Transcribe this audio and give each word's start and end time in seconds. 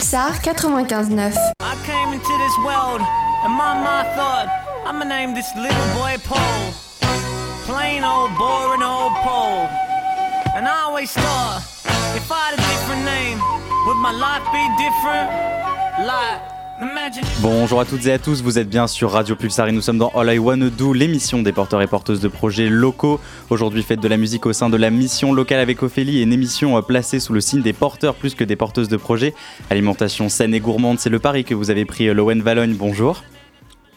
Pulsar 0.00 0.32
95.9. 0.40 1.36
I 1.60 1.76
came 1.84 2.14
into 2.14 2.34
this 2.40 2.56
world 2.64 3.02
and 3.44 3.52
my 3.52 3.74
mom 3.84 4.06
thought 4.16 4.48
I'ma 4.86 5.04
name 5.04 5.34
this 5.34 5.52
little 5.54 5.88
boy 5.92 6.16
Paul. 6.24 6.72
Plain 7.68 8.02
old 8.02 8.32
boring 8.38 8.82
old 8.82 9.12
Paul. 9.20 9.68
And 10.56 10.66
I 10.66 10.88
always 10.88 11.12
thought 11.12 11.60
if 12.16 12.32
I 12.32 12.48
had 12.48 12.54
a 12.56 12.62
different 12.72 13.04
name, 13.04 13.38
would 13.84 14.00
my 14.00 14.12
life 14.16 14.46
be 14.56 14.64
different? 14.80 15.28
Like 16.08 16.59
Bonjour 17.40 17.80
à 17.80 17.84
toutes 17.84 18.06
et 18.06 18.12
à 18.12 18.18
tous, 18.18 18.42
vous 18.42 18.58
êtes 18.58 18.68
bien 18.68 18.86
sur 18.86 19.10
Radio 19.10 19.36
Pulsar 19.36 19.68
et 19.68 19.72
nous 19.72 19.80
sommes 19.80 19.98
dans 19.98 20.08
All 20.10 20.32
I 20.34 20.38
Wanna 20.38 20.70
Do, 20.70 20.92
l'émission 20.92 21.42
des 21.42 21.52
porteurs 21.52 21.82
et 21.82 21.86
porteuses 21.86 22.20
de 22.20 22.28
projets 22.28 22.68
locaux. 22.68 23.20
Aujourd'hui, 23.50 23.82
faites 23.82 24.00
de 24.00 24.08
la 24.08 24.16
musique 24.16 24.46
au 24.46 24.52
sein 24.52 24.70
de 24.70 24.76
la 24.76 24.90
mission 24.90 25.32
locale 25.32 25.60
avec 25.60 25.82
Ophélie, 25.82 26.22
une 26.22 26.32
émission 26.32 26.78
euh, 26.78 26.82
placée 26.82 27.20
sous 27.20 27.32
le 27.32 27.40
signe 27.40 27.62
des 27.62 27.72
porteurs 27.72 28.14
plus 28.14 28.34
que 28.34 28.44
des 28.44 28.56
porteuses 28.56 28.88
de 28.88 28.96
projets. 28.96 29.34
Alimentation 29.68 30.28
saine 30.28 30.54
et 30.54 30.60
gourmande, 30.60 30.98
c'est 30.98 31.10
le 31.10 31.18
pari 31.18 31.44
que 31.44 31.54
vous 31.54 31.70
avez 31.70 31.84
pris, 31.84 32.08
euh, 32.08 32.14
Lowen 32.14 32.40
Valogne. 32.40 32.74
Bonjour. 32.74 33.22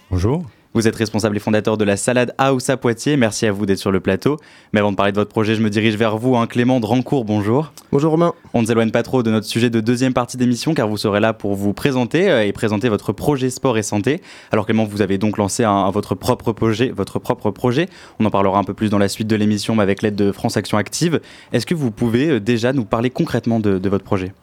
Bonjour. 0.09 0.43
Vous 0.75 0.87
êtes 0.87 0.95
responsable 0.95 1.37
et 1.37 1.39
fondateur 1.39 1.77
de 1.77 1.83
la 1.83 1.97
Salade 1.97 2.33
House 2.39 2.67
à 2.71 2.77
Poitiers. 2.77 3.15
Merci 3.15 3.45
à 3.45 3.51
vous 3.51 3.67
d'être 3.67 3.77
sur 3.77 3.91
le 3.91 3.99
plateau. 3.99 4.37
Mais 4.73 4.79
avant 4.79 4.91
de 4.91 4.95
parler 4.95 5.11
de 5.11 5.17
votre 5.17 5.29
projet, 5.29 5.53
je 5.53 5.61
me 5.61 5.69
dirige 5.69 5.95
vers 5.97 6.17
vous, 6.17 6.35
hein, 6.35 6.47
Clément 6.47 6.79
Drancourt. 6.79 7.25
Bonjour. 7.25 7.71
Bonjour 7.91 8.09
Romain. 8.09 8.33
On 8.55 8.63
ne 8.63 8.65
s'éloigne 8.65 8.89
pas 8.89 9.03
trop 9.03 9.21
de 9.21 9.29
notre 9.29 9.45
sujet 9.45 9.69
de 9.69 9.81
deuxième 9.81 10.13
partie 10.13 10.35
d'émission 10.35 10.73
car 10.73 10.87
vous 10.87 10.97
serez 10.97 11.19
là 11.19 11.31
pour 11.31 11.53
vous 11.53 11.73
présenter 11.73 12.27
euh, 12.31 12.43
et 12.43 12.51
présenter 12.53 12.89
votre 12.89 13.13
projet 13.13 13.51
sport 13.51 13.77
et 13.77 13.83
santé. 13.83 14.19
Alors 14.51 14.65
Clément, 14.65 14.85
vous 14.85 15.03
avez 15.03 15.19
donc 15.19 15.37
lancé 15.37 15.63
un, 15.63 15.91
votre 15.91 16.15
propre 16.15 16.53
projet, 16.53 16.89
votre 16.89 17.19
propre 17.19 17.51
projet. 17.51 17.87
On 18.19 18.25
en 18.25 18.31
parlera 18.31 18.57
un 18.57 18.63
peu 18.63 18.73
plus 18.73 18.89
dans 18.89 18.97
la 18.97 19.09
suite 19.09 19.27
de 19.27 19.35
l'émission, 19.35 19.75
mais 19.75 19.83
avec 19.83 20.01
l'aide 20.01 20.15
de 20.15 20.31
France 20.31 20.57
Action 20.57 20.79
Active. 20.79 21.21
Est-ce 21.51 21.67
que 21.67 21.75
vous 21.75 21.91
pouvez 21.91 22.29
euh, 22.29 22.39
déjà 22.39 22.73
nous 22.73 22.85
parler 22.85 23.11
concrètement 23.11 23.59
de, 23.59 23.89
votre 23.89 24.03
projet? 24.03 24.33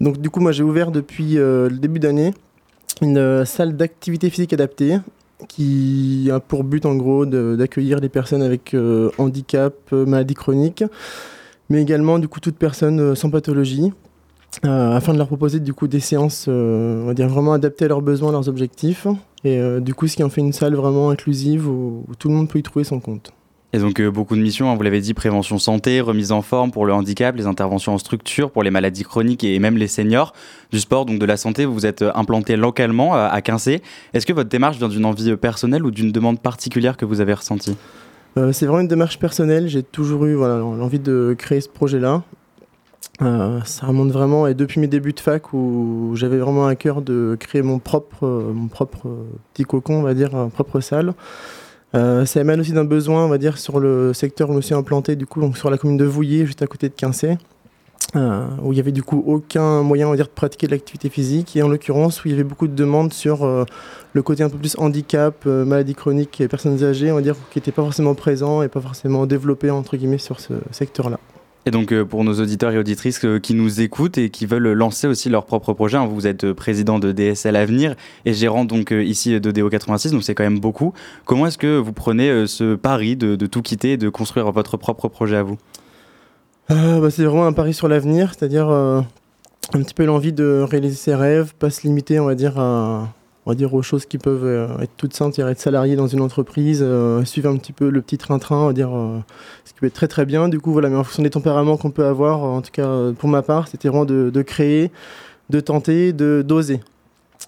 Donc 0.00 0.20
du 0.20 0.28
coup, 0.28 0.40
moi 0.40 0.50
j'ai 0.50 0.64
ouvert 0.64 0.90
depuis 0.90 1.38
euh, 1.38 1.68
le 1.68 1.76
début 1.76 2.00
d'année 2.00 2.34
une 3.00 3.44
salle 3.44 3.76
d'activité 3.76 4.28
physique 4.28 4.52
adaptée 4.52 4.98
qui 5.48 6.30
a 6.32 6.40
pour 6.40 6.64
but 6.64 6.86
en 6.86 6.94
gros 6.94 7.26
d'accueillir 7.26 7.98
les 8.00 8.08
personnes 8.08 8.42
avec 8.42 8.74
euh, 8.74 9.10
handicap, 9.18 9.74
euh, 9.92 10.06
maladie 10.06 10.34
chronique, 10.34 10.84
mais 11.70 11.82
également 11.82 12.18
du 12.18 12.28
coup 12.28 12.40
toute 12.40 12.56
personne 12.56 13.00
euh, 13.00 13.14
sans 13.14 13.30
pathologie, 13.30 13.92
afin 14.64 15.14
de 15.14 15.18
leur 15.18 15.28
proposer 15.28 15.60
du 15.60 15.72
coup 15.72 15.88
des 15.88 15.98
séances, 15.98 16.46
on 16.46 17.06
va 17.06 17.26
vraiment 17.26 17.54
adaptées 17.54 17.86
à 17.86 17.88
leurs 17.88 18.02
besoins, 18.02 18.28
à 18.28 18.32
leurs 18.32 18.48
objectifs, 18.50 19.06
et 19.44 19.58
du 19.80 19.94
coup 19.94 20.06
ce 20.08 20.16
qui 20.16 20.22
en 20.22 20.28
fait 20.28 20.42
une 20.42 20.52
salle 20.52 20.74
vraiment 20.74 21.08
inclusive 21.08 21.66
où 21.66 22.04
tout 22.18 22.28
le 22.28 22.34
monde 22.34 22.48
peut 22.50 22.58
y 22.58 22.62
trouver 22.62 22.84
son 22.84 23.00
compte. 23.00 23.32
Et 23.74 23.78
donc 23.78 24.00
euh, 24.00 24.10
beaucoup 24.10 24.36
de 24.36 24.42
missions, 24.42 24.70
hein, 24.70 24.74
vous 24.76 24.82
l'avez 24.82 25.00
dit, 25.00 25.14
prévention 25.14 25.58
santé, 25.58 26.02
remise 26.02 26.30
en 26.30 26.42
forme 26.42 26.70
pour 26.70 26.84
le 26.84 26.92
handicap, 26.92 27.34
les 27.36 27.46
interventions 27.46 27.94
en 27.94 27.98
structure 27.98 28.50
pour 28.50 28.62
les 28.62 28.70
maladies 28.70 29.02
chroniques 29.02 29.44
et 29.44 29.58
même 29.58 29.78
les 29.78 29.88
seniors, 29.88 30.34
du 30.70 30.78
sport, 30.78 31.06
donc 31.06 31.18
de 31.18 31.24
la 31.24 31.38
santé. 31.38 31.64
Vous 31.64 31.86
êtes 31.86 32.02
euh, 32.02 32.12
implanté 32.14 32.56
localement 32.56 33.16
euh, 33.16 33.28
à 33.30 33.40
Quincé. 33.40 33.80
Est-ce 34.12 34.26
que 34.26 34.34
votre 34.34 34.50
démarche 34.50 34.76
vient 34.76 34.88
d'une 34.88 35.06
envie 35.06 35.36
personnelle 35.36 35.86
ou 35.86 35.90
d'une 35.90 36.12
demande 36.12 36.38
particulière 36.40 36.98
que 36.98 37.06
vous 37.06 37.20
avez 37.20 37.32
ressentie? 37.32 37.76
C'est 38.52 38.64
vraiment 38.64 38.80
une 38.80 38.88
démarche 38.88 39.18
personnelle. 39.18 39.68
J'ai 39.68 39.82
toujours 39.82 40.24
eu 40.24 40.36
l'envie 40.36 40.98
de 40.98 41.34
créer 41.38 41.60
ce 41.60 41.68
projet-là. 41.68 42.22
ça 43.20 43.86
remonte 43.86 44.10
vraiment 44.10 44.46
et 44.46 44.54
depuis 44.54 44.80
mes 44.80 44.86
débuts 44.86 45.12
de 45.12 45.20
fac 45.20 45.52
où 45.52 46.12
j'avais 46.14 46.38
vraiment 46.38 46.66
à 46.66 46.74
cœur 46.74 47.02
de 47.02 47.36
créer 47.38 47.60
mon 47.60 47.78
propre, 47.78 48.26
mon 48.54 48.68
propre 48.68 49.06
petit 49.52 49.64
cocon, 49.64 49.96
on 49.96 50.02
va 50.02 50.14
dire, 50.14 50.30
propre 50.54 50.80
salle. 50.80 51.12
Euh, 51.94 52.24
ça 52.24 52.40
émane 52.40 52.60
aussi 52.60 52.72
d'un 52.72 52.84
besoin, 52.84 53.24
on 53.24 53.28
va 53.28 53.38
dire, 53.38 53.58
sur 53.58 53.78
le 53.78 54.12
secteur 54.14 54.48
où 54.48 54.52
je 54.52 54.56
me 54.56 54.62
suis 54.62 54.74
implanté, 54.74 55.16
du 55.16 55.26
coup, 55.26 55.52
sur 55.54 55.70
la 55.70 55.78
commune 55.78 55.98
de 55.98 56.04
Vouillé, 56.04 56.46
juste 56.46 56.62
à 56.62 56.66
côté 56.66 56.88
de 56.88 56.94
Quincé, 56.94 57.36
euh, 58.16 58.46
où 58.62 58.72
il 58.72 58.76
y 58.76 58.80
avait 58.80 58.92
du 58.92 59.02
coup 59.02 59.22
aucun 59.26 59.82
moyen, 59.82 60.08
on 60.08 60.14
dire, 60.14 60.26
de 60.26 60.30
pratiquer 60.30 60.66
de 60.66 60.72
l'activité 60.72 61.10
physique, 61.10 61.54
et 61.56 61.62
en 61.62 61.68
l'occurrence 61.68 62.24
où 62.24 62.28
il 62.28 62.30
y 62.30 62.34
avait 62.34 62.44
beaucoup 62.44 62.66
de 62.66 62.74
demandes 62.74 63.12
sur 63.12 63.44
euh, 63.44 63.64
le 64.14 64.22
côté 64.22 64.42
un 64.42 64.48
peu 64.48 64.58
plus 64.58 64.76
handicap, 64.78 65.44
maladie 65.44 65.94
chronique 65.94 66.40
et 66.40 66.48
personnes 66.48 66.82
âgées, 66.82 67.12
on 67.12 67.16
va 67.16 67.22
dire, 67.22 67.36
qui 67.50 67.58
n'étaient 67.58 67.72
pas 67.72 67.82
forcément 67.82 68.14
présents 68.14 68.62
et 68.62 68.68
pas 68.68 68.80
forcément 68.80 69.26
développés, 69.26 69.70
entre 69.70 69.96
guillemets, 69.96 70.18
sur 70.18 70.40
ce 70.40 70.54
secteur-là. 70.70 71.18
Et 71.64 71.70
donc 71.70 71.92
euh, 71.92 72.04
pour 72.04 72.24
nos 72.24 72.40
auditeurs 72.40 72.72
et 72.72 72.78
auditrices 72.78 73.24
euh, 73.24 73.38
qui 73.38 73.54
nous 73.54 73.80
écoutent 73.80 74.18
et 74.18 74.30
qui 74.30 74.46
veulent 74.46 74.72
lancer 74.72 75.06
aussi 75.06 75.28
leur 75.28 75.44
propre 75.44 75.72
projet, 75.72 75.96
hein, 75.96 76.06
vous 76.06 76.26
êtes 76.26 76.44
euh, 76.44 76.54
président 76.54 76.98
de 76.98 77.12
DSL 77.12 77.54
Avenir 77.54 77.94
et 78.24 78.32
gérant 78.32 78.64
donc 78.64 78.90
ici 78.90 79.40
de 79.40 79.52
DO86, 79.52 80.10
donc 80.10 80.24
c'est 80.24 80.34
quand 80.34 80.42
même 80.42 80.58
beaucoup. 80.58 80.92
Comment 81.24 81.46
est-ce 81.46 81.58
que 81.58 81.78
vous 81.78 81.92
prenez 81.92 82.46
ce 82.46 82.74
pari 82.74 83.16
de, 83.16 83.36
tout 83.46 83.62
quitter 83.62 83.92
et 83.92 83.96
de 83.96 84.08
construire 84.08 84.50
votre 84.50 84.76
propre 84.76 85.08
projet 85.08 85.36
à 85.36 85.42
vous? 85.42 85.58
Bah, 86.68 87.10
C'est 87.10 87.24
vraiment 87.24 87.46
un 87.46 87.52
pari 87.52 87.74
sur 87.74 87.88
l'avenir, 87.88 88.34
c'est-à-dire 88.36 88.68
un 88.68 89.04
petit 89.72 89.94
peu 89.94 90.04
l'envie 90.04 90.32
de 90.32 90.64
réaliser 90.68 90.96
ses 90.96 91.14
rêves, 91.14 91.54
pas 91.58 91.70
se 91.70 91.82
limiter 91.86 92.18
on 92.18 92.26
va 92.26 92.34
dire 92.34 92.58
à 92.58 93.08
on 93.44 93.50
va 93.50 93.54
dire 93.54 93.74
aux 93.74 93.82
choses 93.82 94.06
qui 94.06 94.18
peuvent 94.18 94.44
euh, 94.44 94.78
être 94.78 94.92
toutes 94.96 95.14
simples, 95.14 95.40
être 95.40 95.60
salarié 95.60 95.96
dans 95.96 96.06
une 96.06 96.20
entreprise, 96.20 96.80
euh, 96.82 97.24
suivre 97.24 97.50
un 97.50 97.56
petit 97.56 97.72
peu 97.72 97.90
le 97.90 98.00
petit 98.00 98.18
train-train, 98.18 98.56
on 98.56 98.66
va 98.66 98.72
dire, 98.72 98.96
euh, 98.96 99.18
ce 99.64 99.72
qui 99.72 99.80
peut 99.80 99.86
être 99.86 99.94
très 99.94 100.08
très 100.08 100.24
bien. 100.24 100.48
Du 100.48 100.60
coup, 100.60 100.72
voilà, 100.72 100.88
mais 100.88 100.96
en 100.96 101.04
fonction 101.04 101.22
des 101.22 101.30
tempéraments 101.30 101.76
qu'on 101.76 101.90
peut 101.90 102.04
avoir, 102.04 102.42
en 102.42 102.62
tout 102.62 102.70
cas 102.72 103.12
pour 103.18 103.28
ma 103.28 103.42
part, 103.42 103.68
c'était 103.68 103.88
vraiment 103.88 104.04
de, 104.04 104.42
créer, 104.42 104.90
de 105.50 105.60
tenter, 105.60 106.12
de 106.12 106.42
d'oser. 106.46 106.80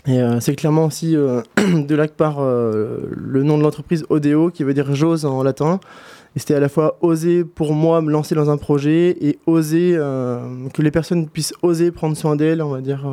Et 0.06 0.20
c'est 0.40 0.54
clairement 0.54 0.86
aussi 0.86 1.12
de 1.56 1.94
là 1.94 2.08
que 2.08 2.12
part 2.12 2.42
le 2.42 3.42
nom 3.42 3.56
de 3.56 3.62
l'entreprise 3.62 4.04
Odeo, 4.10 4.50
qui 4.50 4.64
veut 4.64 4.74
dire 4.74 4.94
j'ose 4.94 5.24
en 5.24 5.42
latin. 5.42 5.80
Et 6.36 6.40
c'était 6.40 6.54
à 6.54 6.60
la 6.60 6.68
fois 6.68 6.98
oser 7.00 7.44
pour 7.44 7.72
moi 7.72 8.02
me 8.02 8.10
lancer 8.10 8.34
dans 8.34 8.50
un 8.50 8.56
projet 8.56 9.16
et 9.20 9.38
oser 9.46 9.92
que 10.74 10.82
les 10.82 10.90
personnes 10.90 11.28
puissent 11.28 11.54
oser 11.62 11.90
prendre 11.90 12.16
soin 12.16 12.36
d'elles, 12.36 12.60
on 12.60 12.70
va 12.70 12.80
dire 12.80 13.06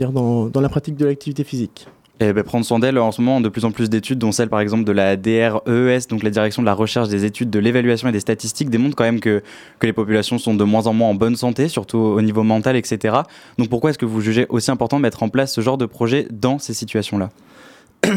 euh, 0.00 0.06
dans, 0.06 0.46
dans 0.46 0.60
la 0.60 0.68
pratique 0.68 0.96
de 0.96 1.06
l'activité 1.06 1.44
physique. 1.44 1.88
Et 2.20 2.32
ben, 2.32 2.44
prendre 2.44 2.64
soin 2.64 2.78
d'elle, 2.78 2.96
en 2.98 3.10
ce 3.10 3.20
moment, 3.20 3.40
de 3.40 3.48
plus 3.48 3.64
en 3.64 3.72
plus 3.72 3.90
d'études, 3.90 4.18
dont 4.18 4.30
celle 4.30 4.48
par 4.48 4.60
exemple 4.60 4.84
de 4.84 4.92
la 4.92 5.16
DREES, 5.16 6.06
donc 6.08 6.22
la 6.22 6.30
direction 6.30 6.62
de 6.62 6.66
la 6.66 6.74
recherche 6.74 7.08
des 7.08 7.24
études, 7.24 7.50
de 7.50 7.58
l'évaluation 7.58 8.08
et 8.08 8.12
des 8.12 8.20
statistiques, 8.20 8.70
démontrent 8.70 8.94
quand 8.94 9.04
même 9.04 9.18
que, 9.18 9.42
que 9.80 9.86
les 9.86 9.92
populations 9.92 10.38
sont 10.38 10.54
de 10.54 10.62
moins 10.62 10.86
en 10.86 10.92
moins 10.92 11.08
en 11.08 11.14
bonne 11.14 11.34
santé, 11.34 11.68
surtout 11.68 11.98
au 11.98 12.22
niveau 12.22 12.44
mental, 12.44 12.76
etc. 12.76 13.16
Donc 13.58 13.68
pourquoi 13.68 13.90
est-ce 13.90 13.98
que 13.98 14.06
vous 14.06 14.20
jugez 14.20 14.46
aussi 14.48 14.70
important 14.70 14.98
de 14.98 15.02
mettre 15.02 15.24
en 15.24 15.28
place 15.28 15.52
ce 15.52 15.60
genre 15.60 15.76
de 15.76 15.86
projet 15.86 16.28
dans 16.30 16.60
ces 16.60 16.72
situations-là? 16.72 17.30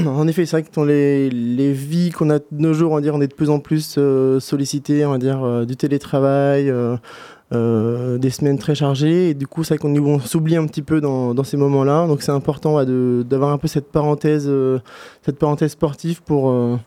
En 0.06 0.28
effet, 0.28 0.46
c'est 0.46 0.58
vrai 0.58 0.64
que 0.64 0.74
dans 0.74 0.84
les, 0.84 1.30
les 1.30 1.72
vies 1.72 2.12
qu'on 2.12 2.30
a 2.30 2.40
de 2.40 2.46
nos 2.52 2.74
jours, 2.74 2.92
on, 2.92 2.96
va 2.96 3.02
dire, 3.02 3.16
on 3.16 3.22
est 3.22 3.28
de 3.28 3.34
plus 3.34 3.50
en 3.50 3.60
plus 3.60 3.96
euh, 3.98 4.40
sollicité, 4.40 5.06
on 5.06 5.12
va 5.12 5.18
dire, 5.18 5.44
euh, 5.44 5.66
du 5.66 5.76
télétravail, 5.76 6.70
euh, 6.70 6.98
des 7.52 8.30
semaines 8.30 8.58
très 8.58 8.76
chargées. 8.76 9.30
Et 9.30 9.34
du 9.34 9.48
coup, 9.48 9.64
c'est 9.64 9.76
vrai 9.76 9.80
qu'on 9.80 10.20
s'oublie 10.20 10.58
un 10.58 10.66
petit 10.66 10.82
peu 10.82 11.00
dans, 11.02 11.34
dans 11.34 11.44
ces 11.44 11.58
moments-là. 11.58 12.08
Donc, 12.08 12.22
c'est 12.22 12.32
important 12.32 12.84
d'avoir 12.84 13.52
un 13.52 13.58
peu 13.58 13.68
cette 13.68 13.92
parenthèse, 13.92 14.48
euh, 14.48 14.80
cette 15.24 15.40
parenthèse 15.40 15.72
sportive 15.72 16.22
pour 16.24 16.50
euh, 16.50 16.78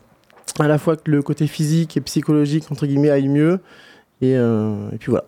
à 0.59 0.67
la 0.67 0.77
fois 0.77 0.95
que 0.95 1.09
le 1.09 1.21
côté 1.21 1.47
physique 1.47 1.97
et 1.97 2.01
psychologique, 2.01 2.65
entre 2.71 2.85
guillemets, 2.85 3.09
aille 3.09 3.27
mieux. 3.27 3.59
Et, 4.21 4.33
et 4.33 4.97
puis 4.99 5.09
voilà. 5.09 5.25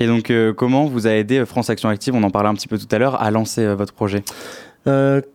Et 0.00 0.06
donc, 0.06 0.32
comment 0.56 0.86
vous 0.86 1.06
a 1.06 1.10
aidé 1.10 1.44
France 1.44 1.68
Action 1.68 1.90
Active, 1.90 2.14
on 2.14 2.22
en 2.22 2.30
parlait 2.30 2.48
un 2.48 2.54
petit 2.54 2.68
peu 2.68 2.78
tout 2.78 2.86
à 2.90 2.98
l'heure, 2.98 3.20
à 3.20 3.30
lancer 3.30 3.74
votre 3.74 3.92
projet 3.92 4.22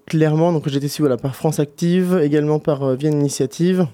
Clairement, 0.08 0.52
donc 0.52 0.68
j'ai 0.68 0.78
été 0.78 0.88
suivi 0.88 1.02
voilà, 1.08 1.18
par 1.18 1.36
France 1.36 1.60
Active, 1.60 2.20
également 2.24 2.58
par 2.58 2.96
Vienne 2.96 3.20
Initiative. 3.20 3.86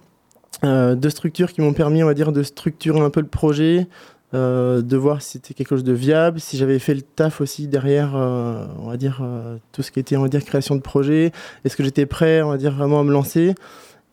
deux 0.64 1.10
structures 1.10 1.52
qui 1.52 1.60
m'ont 1.60 1.74
permis, 1.74 2.04
on 2.04 2.06
va 2.06 2.14
dire, 2.14 2.32
de 2.32 2.44
structurer 2.44 3.02
un 3.02 3.10
peu 3.10 3.20
le 3.20 3.28
projet, 3.28 3.88
euh, 4.36 4.84
de 4.84 4.96
voir 4.96 5.24
si 5.24 5.32
c'était 5.32 5.56
quelque 5.56 5.70
chose 5.70 5.84
de 5.84 5.94
viable, 5.94 6.40
si 6.40 6.56
j'avais 6.56 6.78
fait 6.78 6.94
le 6.94 7.02
taf 7.02 7.42
aussi 7.42 7.68
derrière, 7.68 8.16
euh, 8.16 8.64
on 8.80 8.88
va 8.88 8.96
dire, 8.96 9.22
euh, 9.24 9.58
tout 9.72 9.82
ce 9.82 9.92
qui 9.92 10.00
était, 10.00 10.18
on 10.18 10.22
va 10.22 10.28
dire, 10.28 10.46
création 10.46 10.76
de 10.76 10.82
projet, 10.82 11.32
est-ce 11.66 11.76
que 11.76 11.84
j'étais 11.84 12.06
prêt, 12.06 12.44
on 12.44 12.50
va 12.50 12.58
dire, 12.58 12.76
vraiment 12.76 13.00
à 13.00 13.04
me 13.04 13.12
lancer? 13.12 13.56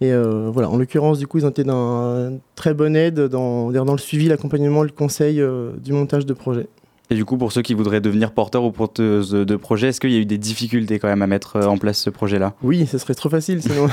Et 0.01 0.13
voilà, 0.13 0.69
en 0.69 0.77
l'occurrence, 0.77 1.19
du 1.19 1.27
coup, 1.27 1.39
ils 1.39 1.47
ont 1.47 1.51
été 1.51 1.65
d'un 1.65 2.35
très 2.55 2.75
bonne 2.75 2.97
aide 2.97 3.19
dans, 3.19 3.71
dans 3.71 3.93
le 3.93 3.99
suivi, 3.99 4.29
l'accompagnement, 4.29 4.83
le 4.83 4.91
conseil 4.91 5.43
du 5.83 5.95
montage 5.95 6.27
de 6.27 6.35
projet. 6.35 6.67
Et 7.09 7.15
du 7.15 7.25
coup, 7.25 7.39
pour 7.39 7.51
ceux 7.51 7.63
qui 7.63 7.73
voudraient 7.73 8.03
devenir 8.03 8.33
porteurs 8.33 8.65
ou 8.65 8.73
porteuses 8.73 9.31
de 9.31 9.57
projet, 9.57 9.89
est-ce 9.89 10.01
qu'il 10.01 10.11
y 10.11 10.17
a 10.17 10.19
eu 10.19 10.27
des 10.27 10.37
difficultés 10.37 10.99
quand 10.99 11.09
même 11.09 11.23
à 11.23 11.27
mettre 11.27 11.67
en 11.67 11.79
place 11.79 11.97
ce 11.99 12.11
projet-là? 12.11 12.53
Oui, 12.63 12.85
ce 12.85 12.99
serait 12.99 13.15
trop 13.15 13.31
facile 13.31 13.63
sinon. 13.63 13.89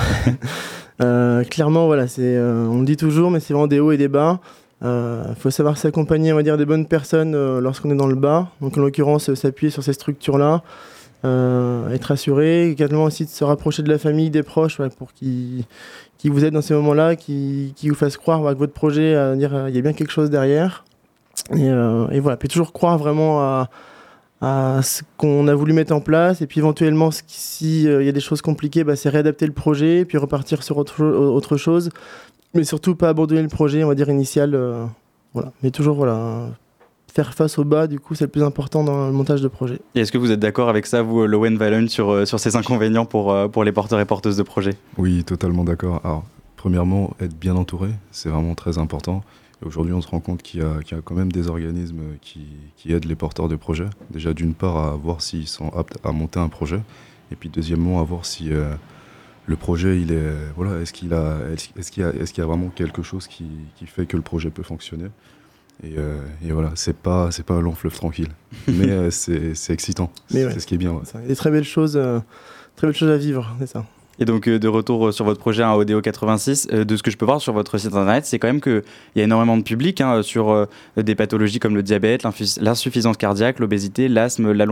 clairement, 1.50 1.86
voilà, 1.86 2.10
c'est, 2.10 2.38
on 2.38 2.80
le 2.80 2.86
dit 2.86 2.98
toujours, 2.98 3.32
mais 3.32 3.40
c'est 3.40 3.54
vraiment 3.54 3.68
des 3.68 3.80
hauts 3.80 3.94
et 3.94 3.98
des 3.98 4.10
bas. 4.10 4.42
Il 4.84 4.90
euh, 4.90 5.34
faut 5.36 5.50
savoir 5.50 5.78
s'accompagner, 5.78 6.34
on 6.34 6.36
va 6.36 6.44
dire, 6.44 6.58
des 6.58 6.66
bonnes 6.66 6.86
personnes 6.86 7.36
euh, 7.36 7.62
lorsqu'on 7.62 7.90
est 7.90 7.96
dans 7.96 8.08
le 8.08 8.16
bas. 8.16 8.50
Donc, 8.60 8.78
en 8.78 8.82
l'occurrence, 8.82 9.30
euh, 9.30 9.36
s'appuyer 9.36 9.72
sur 9.72 9.82
ces 9.82 9.94
structures-là, 9.94 10.62
être 11.24 12.12
assuré. 12.12 12.70
Également 12.70 13.06
aussi 13.06 13.24
de 13.24 13.30
se 13.30 13.46
rapprocher 13.46 13.82
de 13.82 13.88
la 13.88 13.98
famille, 13.98 14.30
des 14.30 14.44
proches, 14.44 14.82
pour 14.98 15.14
qu'ils 15.14 15.66
vous 16.26 16.44
aident 16.44 16.56
dans 16.56 16.62
ces 16.62 16.74
moments-là, 16.74 17.16
qui, 17.16 17.74
vous 17.82 17.96
fassent 17.96 18.18
croire 18.18 18.42
que 18.42 18.58
votre 18.58 18.74
projet, 18.74 19.38
dire, 19.38 19.70
il 19.70 19.74
y 19.74 19.78
a 19.78 19.82
bien 19.82 19.94
quelque 19.94 20.12
chose 20.12 20.30
derrière. 20.30 20.84
Et, 21.56 22.20
voilà, 22.20 22.36
puis 22.36 22.50
toujours 22.50 22.74
croire 22.74 22.98
vraiment 22.98 23.42
à, 24.42 24.82
ce 24.82 25.04
qu'on 25.16 25.48
a 25.48 25.56
voulu 25.56 25.72
mettre 25.72 25.94
en 25.94 26.02
place. 26.02 26.42
Et 26.42 26.46
puis 26.46 26.60
éventuellement, 26.60 27.10
s'il 27.26 28.04
y 28.04 28.10
a 28.10 28.12
des 28.12 28.20
choses 28.20 28.42
compliquées, 28.42 28.84
bah, 28.84 28.98
c'est 28.98 29.08
réadapter 29.08 29.46
le 29.46 29.54
projet, 29.54 30.04
puis 30.04 30.18
repartir 30.18 30.62
sur 30.62 30.76
autre 30.76 31.56
chose 31.56 31.90
mais 32.54 32.64
surtout 32.64 32.96
pas 32.96 33.10
abandonner 33.10 33.42
le 33.42 33.48
projet, 33.48 33.84
on 33.84 33.88
va 33.88 33.96
dire 33.96 34.10
initial. 34.10 34.56
Euh, 34.56 34.86
voilà. 35.34 35.52
Mais 35.62 35.72
toujours 35.72 35.96
voilà, 35.96 36.50
faire 37.12 37.34
face 37.34 37.58
au 37.58 37.64
bas, 37.64 37.88
du 37.88 38.00
coup, 38.00 38.16
c'est 38.16 38.26
le 38.26 38.32
plus 38.32 38.44
important 38.44 38.84
dans 38.84 39.08
le 39.08 39.14
montage 39.14 39.42
de 39.42 39.48
projet. 39.48 39.80
Et 39.96 40.02
est-ce 40.02 40.12
que 40.12 40.18
vous 40.18 40.32
êtes 40.32 40.40
d'accord 40.40 40.70
avec 40.70 40.86
ça, 40.86 41.02
vous, 41.02 41.26
Lowen 41.26 41.58
Valen, 41.58 41.90
sur, 41.90 42.28
sur 42.28 42.40
ces 42.40 42.56
inconvénients 42.56 43.06
pour, 43.06 43.36
pour 43.52 43.64
les 43.64 43.72
porteurs 43.72 44.00
et 44.00 44.06
porteuses 44.06 44.38
de 44.38 44.44
projets? 44.44 44.76
Oui, 44.98 45.24
totalement 45.24 45.64
d'accord. 45.64 46.02
Alors, 46.04 46.24
premièrement, 46.56 47.16
être 47.20 47.36
bien 47.38 47.56
entouré, 47.56 47.90
c'est 48.12 48.30
vraiment 48.30 48.56
très 48.56 48.78
important. 48.78 49.24
Aujourd'hui, 49.66 49.94
on 49.94 50.02
se 50.02 50.08
rend 50.08 50.20
compte 50.20 50.44
qu'il 50.44 50.60
y, 50.60 50.64
y, 50.64 50.96
a 50.96 51.02
quand 51.04 51.16
même 51.16 51.32
des 51.32 51.48
organismes 51.48 52.02
qui, 52.22 52.42
qui 52.76 52.94
aident 52.94 53.06
les 53.06 53.16
porteurs 53.16 53.48
de 53.48 53.56
projets. 53.56 53.88
Déjà, 54.12 54.34
d'une 54.34 54.54
part, 54.54 54.78
à 54.78 54.92
voir 54.92 55.22
s'ils 55.22 55.48
sont 55.48 55.70
aptes 55.70 55.98
à 56.04 56.12
monter 56.12 56.40
un 56.40 56.50
projet, 56.50 56.82
et 57.32 57.36
puis 57.36 57.50
deuxièmement, 57.50 58.00
à 58.00 58.04
voir 58.04 58.26
si 58.26 58.54
euh, 58.54 58.74
le 59.46 59.56
projet, 59.56 60.00
il 60.00 60.12
est, 60.12 60.34
voilà, 60.56 60.80
est-ce 60.80 60.94
qu'il 60.94 61.14
a, 61.14 61.38
est-ce 61.52 61.92
qu'il 61.92 62.04
y 62.04 62.06
a, 62.06 62.10
est-ce 62.10 62.34
qu'il 62.34 62.42
y 62.42 62.46
a 62.46 62.48
vraiment 62.48 62.70
quelque 62.70 63.04
chose 63.04 63.28
qui, 63.28 63.46
qui, 63.76 63.86
fait 63.88 64.06
que 64.06 64.16
le 64.16 64.24
projet 64.24 64.50
peut 64.50 64.64
fonctionner? 64.64 65.10
Et, 65.84 65.96
euh, 65.98 66.22
et 66.46 66.52
voilà, 66.52 66.72
c'est 66.76 66.96
pas, 66.96 67.32
c'est 67.32 67.46
pas 67.46 67.56
un 67.56 67.62
long 67.62 67.74
fleuve 67.74 67.96
tranquille, 67.96 68.30
mais 68.68 68.90
euh, 68.90 69.12
c'est, 69.12 69.56
c'est 69.56 69.74
excitant. 69.74 70.12
C'est 70.30 70.46
ouais, 70.46 70.60
ce 70.60 70.66
qui 70.66 70.76
est 70.76 70.78
bien. 70.78 70.92
Ouais. 70.92 71.28
Des 71.28 71.36
très 71.36 71.52
belles 71.52 71.64
choses, 71.64 71.98
euh, 71.98 72.20
très 72.76 72.88
belles 72.88 72.96
choses 72.96 73.10
à 73.10 73.18
vivre, 73.18 73.54
c'est 73.60 73.68
ça? 73.68 73.86
Et 74.20 74.26
donc 74.26 74.48
de 74.48 74.68
retour 74.68 75.14
sur 75.14 75.26
votre 75.26 75.40
projet 75.40 75.64
hein, 75.64 75.74
ODO 75.74 76.02
86, 76.02 76.68
de 76.68 76.96
ce 76.96 77.04
que 77.04 77.12
je 77.12 77.18
peux 77.18 77.26
voir 77.26 77.42
sur 77.42 77.54
votre 77.54 77.78
site 77.78 77.94
internet, 77.94 78.26
c'est 78.26 78.40
quand 78.40 78.48
même 78.48 78.62
qu'il 78.62 78.84
y 79.16 79.22
a 79.22 79.24
énormément 79.24 79.58
de 79.58 79.64
public 79.64 80.02
hein, 80.02 80.22
sur 80.22 80.52
euh, 80.52 80.66
des 80.98 81.16
pathologies 81.16 81.60
comme 81.60 81.76
le 81.76 81.84
diabète, 81.84 82.24
l'insuffisance 82.60 83.18
cardiaque, 83.18 83.60
l'obésité, 83.60 84.08
l'asthme, 84.08 84.52
la 84.52 84.66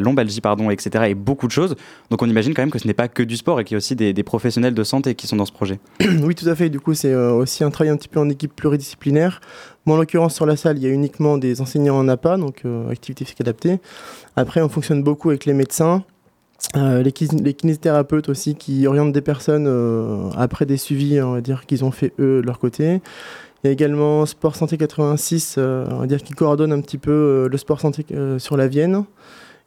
lombalgie, 0.00 0.40
pardon, 0.40 0.70
etc. 0.70 1.06
et 1.08 1.14
beaucoup 1.14 1.46
de 1.46 1.52
choses. 1.52 1.76
Donc 2.10 2.22
on 2.22 2.28
imagine 2.28 2.54
quand 2.54 2.62
même 2.62 2.70
que 2.70 2.78
ce 2.78 2.86
n'est 2.86 2.94
pas 2.94 3.08
que 3.08 3.22
du 3.22 3.36
sport 3.36 3.60
et 3.60 3.64
qu'il 3.64 3.74
y 3.74 3.76
a 3.76 3.78
aussi 3.78 3.96
des, 3.96 4.24
professionnels 4.24 4.74
de 4.74 4.84
santé 4.84 5.14
qui 5.14 5.26
sont 5.26 5.36
dans 5.36 5.44
ce 5.44 5.52
projet. 5.52 5.78
oui, 6.22 6.34
tout 6.34 6.48
à 6.48 6.54
fait. 6.54 6.70
Du 6.70 6.80
coup, 6.80 6.94
c'est 6.94 7.12
euh, 7.12 7.32
aussi 7.32 7.62
un 7.62 7.70
travail 7.70 7.92
un 7.92 7.96
petit 7.96 8.08
peu 8.08 8.20
en 8.20 8.28
équipe 8.28 8.54
pluridisciplinaire. 8.56 9.40
Moi, 9.86 9.96
en 9.96 10.00
l'occurrence, 10.00 10.34
sur 10.34 10.46
la 10.46 10.56
salle, 10.56 10.78
il 10.78 10.84
y 10.84 10.86
a 10.86 10.90
uniquement 10.90 11.36
des 11.36 11.60
enseignants 11.60 11.98
en 11.98 12.08
APA, 12.08 12.38
donc 12.38 12.62
euh, 12.64 12.88
activité 12.90 13.24
physique 13.24 13.42
adaptée. 13.42 13.80
Après, 14.34 14.62
on 14.62 14.68
fonctionne 14.68 15.02
beaucoup 15.02 15.28
avec 15.28 15.44
les 15.44 15.52
médecins. 15.52 16.04
Euh, 16.76 17.02
les, 17.02 17.12
kinésithérapeutes 17.12 18.28
aussi 18.28 18.54
qui 18.54 18.86
orientent 18.86 19.12
des 19.12 19.20
personnes 19.20 19.66
euh, 19.68 20.30
après 20.36 20.66
des 20.66 20.76
suivis, 20.76 21.20
on 21.20 21.32
va 21.32 21.40
dire, 21.40 21.66
qu'ils 21.66 21.84
ont 21.84 21.90
fait 21.90 22.12
eux 22.18 22.40
de 22.40 22.46
leur 22.46 22.58
côté. 22.58 23.00
Il 23.62 23.66
y 23.66 23.70
a 23.70 23.72
également 23.72 24.26
Sport 24.26 24.56
Santé 24.56 24.76
86, 24.76 25.56
euh, 25.56 25.86
on 25.90 25.98
va 25.98 26.06
dire, 26.06 26.22
qui 26.22 26.32
coordonne 26.32 26.72
un 26.72 26.80
petit 26.80 26.98
peu 26.98 27.10
euh, 27.10 27.48
le 27.48 27.56
sport 27.56 27.80
santé 27.80 28.04
sur 28.38 28.56
la 28.56 28.66
Vienne. 28.66 29.04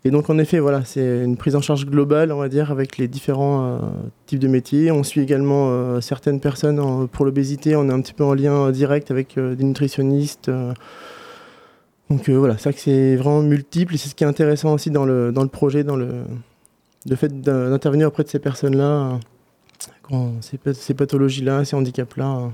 Et 0.06 0.12
donc, 0.12 0.30
en 0.30 0.38
effet, 0.38 0.60
voilà, 0.60 0.84
c'est 0.86 1.24
une 1.24 1.38
prise 1.38 1.56
en 1.56 1.62
charge 1.62 1.86
globale, 1.86 2.32
on 2.32 2.38
va 2.38 2.50
dire, 2.50 2.72
avec 2.72 2.98
les 2.98 3.08
différents 3.08 3.80
types 4.26 4.40
de 4.40 4.48
métiers. 4.48 4.92
On 4.92 5.04
suit 5.04 5.22
également 5.22 6.00
certaines 6.02 6.40
personnes 6.40 7.08
pour 7.08 7.26
l'obésité. 7.26 7.76
On 7.76 7.90
est 7.90 7.92
un 7.92 8.00
petit 8.02 8.14
peu 8.14 8.24
en 8.24 8.34
lien 8.34 8.72
direct 8.72 9.12
avec 9.12 9.38
des 9.38 9.64
nutritionnistes. 9.64 10.52
donc 12.10 12.30
voilà, 12.30 12.58
c'est 12.58 12.66
vrai 12.66 12.74
que 12.74 12.80
c'est 12.80 13.16
vraiment 13.16 13.42
multiple 13.42 13.96
et 13.96 13.98
c'est 13.98 14.10
ce 14.10 14.16
qui 14.16 14.24
est 14.24 14.28
intéressant 14.28 14.76
aussi 14.76 14.92
dans 14.92 15.04
le, 15.04 15.32
dans 15.32 15.44
le 15.44 15.50
projet, 15.50 15.84
dans 15.84 15.98
le, 15.98 16.24
le 17.10 17.16
fait 17.16 17.42
d'intervenir 17.42 18.08
auprès 18.08 18.24
de 18.24 18.30
ces 18.30 18.40
personnes-là, 18.40 19.20
ces, 20.42 20.94
pathologies-là, 20.94 21.66
ces 21.66 21.76
handicaps-là. 21.76 22.50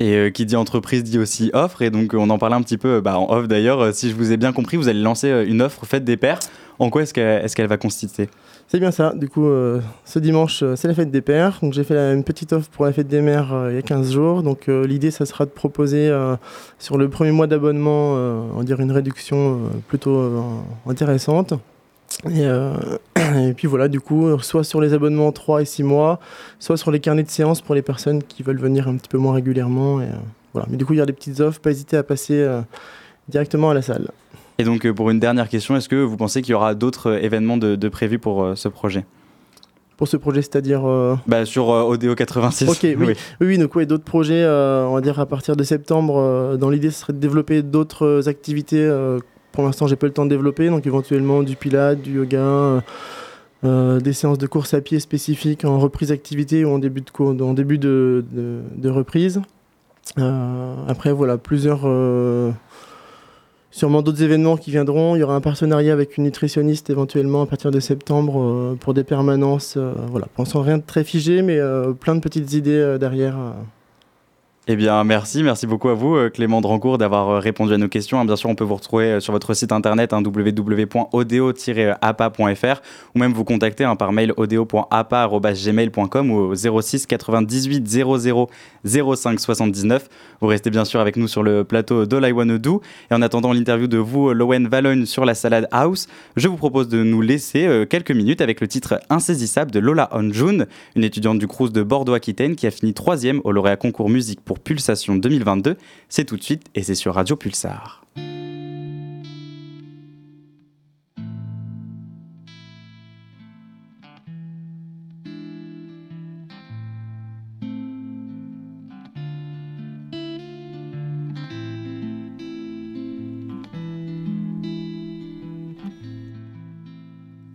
Et 0.00 0.14
euh, 0.14 0.30
qui 0.30 0.44
dit 0.44 0.56
entreprise 0.56 1.04
dit 1.04 1.18
aussi 1.18 1.50
offre, 1.52 1.82
et 1.82 1.90
donc 1.90 2.14
on 2.14 2.28
en 2.30 2.38
parlait 2.38 2.56
un 2.56 2.62
petit 2.62 2.78
peu 2.78 3.00
bah, 3.00 3.18
en 3.18 3.30
off 3.30 3.46
d'ailleurs. 3.46 3.94
Si 3.94 4.10
je 4.10 4.14
vous 4.14 4.32
ai 4.32 4.36
bien 4.36 4.52
compris, 4.52 4.76
vous 4.76 4.88
allez 4.88 5.00
lancer 5.00 5.28
une 5.46 5.62
offre 5.62 5.86
Fête 5.86 6.04
des 6.04 6.16
Pères. 6.16 6.40
En 6.78 6.90
quoi 6.90 7.02
est-ce 7.02 7.14
qu'elle 7.14 7.44
est 7.44 7.54
qu 7.54 7.62
va 7.66 7.76
consister? 7.76 8.28
C'est 8.66 8.80
bien 8.80 8.90
ça. 8.90 9.12
Du 9.14 9.28
coup, 9.28 9.46
euh, 9.46 9.80
ce 10.04 10.18
dimanche, 10.18 10.64
c'est 10.74 10.88
la 10.88 10.94
Fête 10.94 11.10
des 11.10 11.20
Pères. 11.20 11.58
Donc 11.62 11.74
j'ai 11.74 11.84
fait 11.84 11.94
la, 11.94 12.12
une 12.12 12.24
petite 12.24 12.52
offre 12.52 12.68
pour 12.70 12.84
la 12.84 12.92
Fête 12.92 13.08
des 13.08 13.20
Mères 13.20 13.52
euh, 13.52 13.70
il 13.70 13.76
y 13.76 13.78
a 13.78 13.82
15 13.82 14.12
jours. 14.12 14.42
Donc 14.42 14.68
euh, 14.68 14.86
l'idée, 14.86 15.10
ça 15.10 15.26
sera 15.26 15.44
de 15.44 15.50
proposer 15.50 16.10
sur 16.78 16.98
le 16.98 17.08
premier 17.08 17.30
mois 17.30 17.46
d'abonnement, 17.46 18.14
on 18.56 18.62
dire 18.62 18.80
une 18.80 18.92
réduction 18.92 19.60
plutôt 19.88 20.44
intéressante. 20.86 21.54
Et, 22.30 22.44
euh, 22.44 22.74
et, 23.48 23.54
puis 23.54 23.66
voilà, 23.66 23.88
du 23.88 24.00
coup, 24.00 24.38
soit 24.40 24.64
sur 24.64 24.80
les 24.80 24.92
abonnements 24.92 25.32
3 25.32 25.62
et 25.62 25.64
6 25.64 25.82
mois, 25.82 26.20
soit 26.58 26.76
sur 26.76 26.90
les 26.90 27.00
carnets 27.00 27.22
de 27.22 27.30
séances 27.30 27.60
pour 27.60 27.74
les 27.74 27.82
personnes 27.82 28.22
qui 28.22 28.42
veulent 28.42 28.60
venir 28.60 28.88
un 28.88 28.96
petit 28.96 29.08
peu 29.08 29.18
moins 29.18 29.34
régulièrement. 29.34 30.00
Et, 30.00 30.04
euh, 30.04 30.16
voilà. 30.52 30.68
Mais 30.70 30.76
du 30.76 30.84
coup, 30.84 30.92
il 30.94 30.98
y 30.98 31.02
a 31.02 31.06
des 31.06 31.12
petites 31.12 31.40
offres, 31.40 31.60
pas 31.60 31.70
hésiter 31.70 31.96
à 31.96 32.02
passer 32.02 32.38
euh, 32.38 32.60
directement 33.28 33.70
à 33.70 33.74
la 33.74 33.82
salle. 33.82 34.10
Et 34.58 34.64
donc, 34.64 34.88
pour 34.92 35.10
une 35.10 35.18
dernière 35.18 35.48
question, 35.48 35.76
est-ce 35.76 35.88
que 35.88 35.96
vous 35.96 36.16
pensez 36.16 36.40
qu'il 36.40 36.52
y 36.52 36.54
aura 36.54 36.74
d'autres 36.74 37.12
événements 37.12 37.56
de, 37.56 37.74
de 37.74 37.88
prévus 37.88 38.20
pour 38.20 38.56
ce 38.56 38.68
projet? 38.68 39.04
Pour 39.96 40.08
ce 40.08 40.16
projet, 40.16 40.42
c'est-à-dire 40.42 40.88
euh... 40.88 41.14
bah, 41.28 41.44
sur 41.44 41.70
euh, 41.70 41.82
ODO 41.82 42.16
86. 42.16 42.68
Ok, 42.68 42.78
oui, 42.82 42.96
oui, 42.98 43.14
oui 43.40 43.58
donc 43.58 43.74
oui, 43.76 43.86
d'autres 43.86 44.04
projets, 44.04 44.42
euh, 44.42 44.84
on 44.86 44.94
va 44.94 45.00
dire 45.00 45.20
à 45.20 45.26
partir 45.26 45.54
de 45.54 45.62
septembre. 45.62 46.18
Euh, 46.18 46.56
dans 46.56 46.68
l'idée, 46.68 46.90
ce 46.90 47.00
serait 47.00 47.12
de 47.12 47.18
développer 47.18 47.62
d'autres 47.62 48.28
activités 48.28 48.84
pour 49.54 49.64
l'instant, 49.64 49.86
j'ai 49.86 49.96
pas 49.96 50.06
le 50.06 50.12
temps 50.12 50.24
de 50.24 50.30
développer, 50.30 50.68
donc 50.68 50.86
éventuellement 50.86 51.42
du 51.42 51.56
pilate, 51.56 52.02
du 52.02 52.16
yoga, 52.16 52.82
euh, 53.64 54.00
des 54.00 54.12
séances 54.12 54.38
de 54.38 54.46
course 54.46 54.74
à 54.74 54.80
pied 54.80 55.00
spécifiques 55.00 55.64
en 55.64 55.78
reprise 55.78 56.08
d'activité 56.08 56.64
ou 56.64 56.70
en 56.70 56.78
début 56.78 57.00
de, 57.00 57.42
en 57.42 57.54
début 57.54 57.78
de, 57.78 58.24
reprise. 58.84 59.40
Euh, 60.18 60.74
après, 60.88 61.12
voilà, 61.12 61.38
plusieurs. 61.38 61.82
Euh, 61.84 62.50
sûrement 63.74 64.02
d'autres 64.02 64.22
événements 64.22 64.56
qui 64.56 64.70
viendront. 64.70 65.16
Il 65.16 65.18
y 65.18 65.22
aura 65.24 65.34
un 65.34 65.40
partenariat 65.40 65.92
avec 65.92 66.16
une 66.16 66.24
nutritionniste 66.24 66.90
éventuellement 66.90 67.42
à 67.42 67.46
partir 67.46 67.72
de 67.72 67.80
septembre 67.80 68.40
euh, 68.40 68.76
pour 68.78 68.94
des 68.94 69.02
permanences. 69.02 69.74
Euh, 69.76 69.92
voilà, 70.10 70.28
pensant 70.36 70.62
rien 70.62 70.78
de 70.78 70.84
très 70.86 71.02
figé, 71.02 71.42
mais 71.42 71.58
euh, 71.58 71.92
plein 71.92 72.14
de 72.14 72.20
petites 72.20 72.52
idées 72.52 72.96
derrière. 73.00 73.36
Eh 74.66 74.76
bien, 74.76 75.04
merci. 75.04 75.42
Merci 75.42 75.66
beaucoup 75.66 75.90
à 75.90 75.94
vous, 75.94 76.16
Clément 76.32 76.62
Drancourt, 76.62 76.96
d'avoir 76.96 77.42
répondu 77.42 77.74
à 77.74 77.76
nos 77.76 77.88
questions. 77.88 78.24
Bien 78.24 78.34
sûr, 78.34 78.48
on 78.48 78.54
peut 78.54 78.64
vous 78.64 78.76
retrouver 78.76 79.20
sur 79.20 79.34
votre 79.34 79.52
site 79.52 79.72
internet 79.72 80.14
hein, 80.14 80.22
www.odeo-apa.fr 80.24 82.80
ou 83.14 83.18
même 83.18 83.34
vous 83.34 83.44
contacter 83.44 83.84
hein, 83.84 83.94
par 83.94 84.12
mail 84.12 84.32
odeo.apa.gmail.com 84.38 86.30
ou 86.30 86.36
au 86.36 86.54
06 86.54 87.04
98 87.04 87.86
00 87.86 88.48
05 88.86 89.38
79. 89.38 90.08
Vous 90.40 90.46
restez 90.46 90.70
bien 90.70 90.86
sûr 90.86 91.00
avec 91.00 91.18
nous 91.18 91.28
sur 91.28 91.42
le 91.42 91.64
plateau 91.64 92.06
d'All 92.06 92.26
I 92.26 92.32
Wanna 92.32 92.56
Do. 92.56 92.80
Et 93.10 93.14
en 93.14 93.20
attendant 93.20 93.52
l'interview 93.52 93.86
de 93.86 93.98
vous, 93.98 94.32
Lowen 94.32 94.68
Valogne, 94.68 95.04
sur 95.04 95.26
la 95.26 95.34
Salade 95.34 95.68
House, 95.72 96.06
je 96.36 96.48
vous 96.48 96.56
propose 96.56 96.88
de 96.88 97.02
nous 97.02 97.20
laisser 97.20 97.66
euh, 97.66 97.84
quelques 97.84 98.12
minutes 98.12 98.40
avec 98.40 98.62
le 98.62 98.68
titre 98.68 98.98
Insaisissable 99.10 99.72
de 99.72 99.78
Lola 99.78 100.08
Onjun, 100.12 100.64
une 100.96 101.04
étudiante 101.04 101.38
du 101.38 101.46
Crous 101.46 101.70
de 101.70 101.82
Bordeaux-Aquitaine 101.82 102.56
qui 102.56 102.66
a 102.66 102.70
fini 102.70 102.94
troisième 102.94 103.42
au 103.44 103.52
lauréat 103.52 103.76
concours 103.76 104.08
musique 104.08 104.40
pour 104.40 104.53
Pulsation 104.58 105.16
2022. 105.16 105.76
C'est 106.08 106.24
tout 106.24 106.36
de 106.36 106.42
suite 106.42 106.64
et 106.74 106.82
c'est 106.82 106.94
sur 106.94 107.14
Radio 107.14 107.36
Pulsar. 107.36 108.04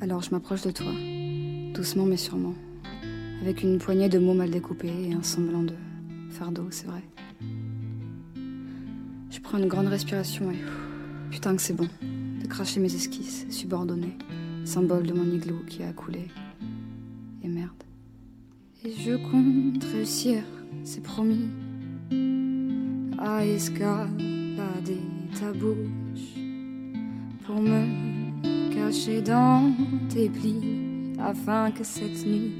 Alors 0.01 0.21
je 0.21 0.31
m'approche 0.31 0.63
de 0.63 0.71
toi, 0.71 0.91
doucement 1.73 2.05
mais 2.05 2.17
sûrement, 2.17 2.55
avec 3.41 3.63
une 3.63 3.77
poignée 3.77 4.09
de 4.09 4.17
mots 4.17 4.33
mal 4.33 4.49
découpés 4.49 5.09
et 5.09 5.13
un 5.13 5.23
semblant 5.23 5.63
de 5.63 5.73
fardeau, 6.29 6.67
c'est 6.71 6.87
vrai. 6.87 7.03
Je 9.29 9.39
prends 9.39 9.57
une 9.57 9.67
grande 9.67 9.87
respiration 9.87 10.51
et 10.51 10.59
putain 11.31 11.55
que 11.55 11.61
c'est 11.61 11.73
bon 11.73 11.87
de 12.41 12.47
cracher 12.47 12.79
mes 12.79 12.93
esquisses 12.93 13.45
subordonnées, 13.49 14.17
symbole 14.65 15.05
de 15.05 15.13
mon 15.13 15.25
igloo 15.25 15.63
qui 15.67 15.83
a 15.83 15.93
coulé. 15.93 16.27
Et 17.43 17.47
merde. 17.47 17.83
Et 18.83 18.91
je 18.91 19.15
compte 19.15 19.83
réussir, 19.91 20.43
c'est 20.83 21.03
promis, 21.03 21.49
à 23.17 23.45
escalader 23.45 25.01
ta 25.39 25.51
bouche 25.51 26.39
pour 27.45 27.61
me 27.61 28.73
caché 28.73 29.21
dans 29.21 29.73
tes 30.09 30.29
plis 30.29 31.13
afin 31.19 31.71
que 31.71 31.83
cette 31.83 32.25
nuit 32.25 32.51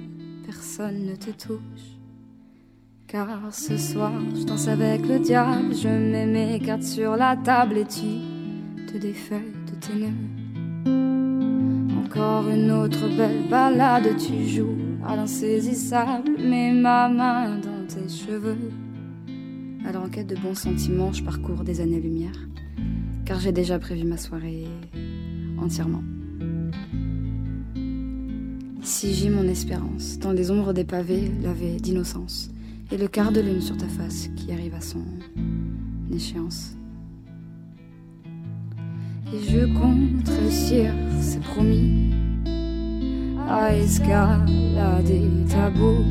personne 0.46 1.06
ne 1.06 1.16
te 1.16 1.32
touche. 1.32 1.99
Car 3.12 3.28
ce 3.52 3.76
soir 3.76 4.12
je 4.36 4.44
danse 4.44 4.68
avec 4.68 5.08
le 5.08 5.18
diable, 5.18 5.74
je 5.74 5.88
mets 5.88 6.28
mes 6.28 6.60
cartes 6.60 6.84
sur 6.84 7.16
la 7.16 7.36
table 7.36 7.80
et 7.80 7.86
tu 7.86 8.86
te 8.86 9.00
défais 9.00 9.42
de 9.66 9.72
tes 9.80 9.96
nœuds. 9.96 10.14
Encore 12.06 12.48
une 12.50 12.70
autre 12.70 13.08
belle 13.18 13.50
balade, 13.50 14.16
tu 14.16 14.48
joues 14.48 14.78
à 15.04 15.16
l'insaisissable, 15.16 16.38
mets 16.38 16.72
ma 16.72 17.10
main 17.10 17.58
dans 17.58 17.88
tes 17.88 18.08
cheveux. 18.08 18.72
Alors 19.88 20.04
en 20.04 20.10
quête 20.10 20.28
de 20.28 20.36
bons 20.36 20.54
sentiments, 20.54 21.12
je 21.12 21.24
parcours 21.24 21.64
des 21.64 21.82
années-lumière, 21.82 22.48
car 23.26 23.40
j'ai 23.40 23.52
déjà 23.52 23.80
prévu 23.80 24.06
ma 24.06 24.18
soirée 24.18 24.68
entièrement. 25.58 26.04
Ici 28.84 29.16
j'ai 29.16 29.32
mon 29.32 29.48
espérance, 29.48 30.20
dans 30.20 30.32
les 30.32 30.52
ombres 30.52 30.74
des 30.74 30.84
pavés 30.84 31.32
lavés 31.42 31.78
d'innocence, 31.78 32.52
et 32.92 32.98
le 32.98 33.08
quart 33.08 33.32
de 33.32 33.42
lune 33.42 33.62
sur 33.62 33.78
ta 33.78 33.88
face 33.88 34.30
qui 34.36 34.52
arrive 34.52 34.74
à 34.74 34.82
son 34.82 35.04
échéance. 36.14 36.76
Et 39.32 39.52
je 39.52 39.66
compte 39.78 40.28
réussir, 40.28 40.92
c'est 41.20 41.42
promis, 41.42 42.14
à 43.48 43.76
escalader 43.76 45.30
ta 45.50 45.70
bouche 45.70 46.04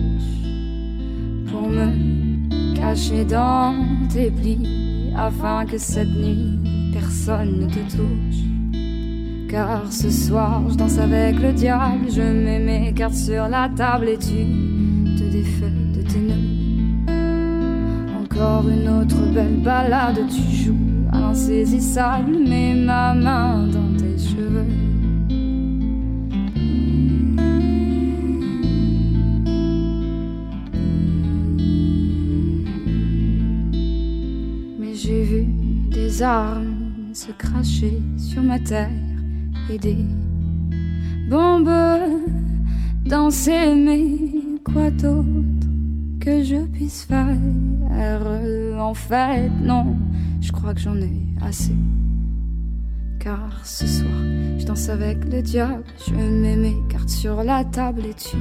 pour 1.50 1.68
me 1.68 2.75
cacher 2.76 3.25
dans 3.25 3.75
tes 4.08 4.30
plis 4.30 5.12
afin 5.16 5.66
que 5.66 5.78
cette 5.78 6.08
nuit 6.08 6.58
personne 6.92 7.61
ne 7.61 7.66
te 7.66 7.80
touche. 7.90 9.50
Car 9.50 9.92
ce 9.92 10.11
soir 10.11 10.62
je 10.68 10.76
danse 10.76 10.99
avec 10.99 11.40
le 11.40 11.52
diable, 11.52 12.06
je 12.08 12.23
mets 12.23 12.61
mes 12.61 12.92
cartes 12.92 13.14
sur 13.14 13.49
la 13.49 13.68
table 13.68 14.11
et 14.11 14.18
tu 14.18 14.77
Une 18.40 18.88
autre 18.88 19.33
belle 19.35 19.61
balade, 19.64 20.21
tu 20.28 20.57
joues 20.57 20.76
à 21.11 21.18
l'insaisissable, 21.18 22.38
mets 22.38 22.75
ma 22.75 23.12
main 23.12 23.66
dans 23.66 23.97
tes 23.97 24.16
cheveux. 24.16 24.64
Mais 34.78 34.95
j'ai 34.95 35.25
vu 35.25 35.47
des 35.90 36.23
armes 36.23 37.11
se 37.12 37.33
cracher 37.33 38.00
sur 38.16 38.42
ma 38.42 38.61
terre 38.61 38.88
et 39.68 39.78
des 39.78 40.04
bombes 41.28 41.71
danser, 43.04 43.75
mais 43.75 44.07
quoi 44.62 44.90
d'autre 44.92 45.26
que 46.21 46.45
je 46.45 46.64
puisse 46.66 47.02
faire? 47.02 47.37
En 48.88 48.95
fait, 48.95 49.50
non, 49.61 49.97
je 50.40 50.50
crois 50.50 50.73
que 50.73 50.81
j'en 50.81 50.97
ai 50.97 51.12
assez. 51.47 51.75
Car 53.19 53.50
ce 53.64 53.87
soir, 53.87 54.11
je 54.57 54.64
danse 54.64 54.88
avec 54.88 55.25
le 55.31 55.43
diable, 55.43 55.85
je 56.07 56.14
mets 56.14 56.57
mes 56.57 56.76
cartes 56.88 57.11
sur 57.11 57.43
la 57.43 57.64
table 57.64 58.02
et 58.07 58.14
tu 58.14 58.37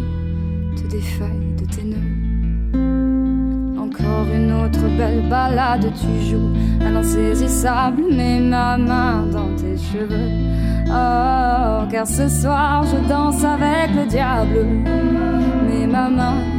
te 0.75 0.87
défais 0.87 1.23
de 1.59 1.65
tes 1.65 1.83
nœuds. 1.83 3.77
Encore 3.77 4.27
une 4.33 4.53
autre 4.53 4.87
belle 4.97 5.27
balade, 5.27 5.91
tu 5.99 6.29
joues 6.29 6.53
à 6.85 6.89
l'insaisissable, 6.91 8.03
mets 8.15 8.39
ma 8.39 8.77
main 8.77 9.25
dans 9.25 9.53
tes 9.55 9.75
cheveux. 9.75 10.31
Oh, 10.87 11.87
car 11.91 12.07
ce 12.07 12.29
soir 12.29 12.85
je 12.85 13.09
danse 13.09 13.43
avec 13.43 13.93
le 13.95 14.05
diable, 14.07 14.65
mets 15.67 15.87
ma 15.87 16.09
main 16.09 16.56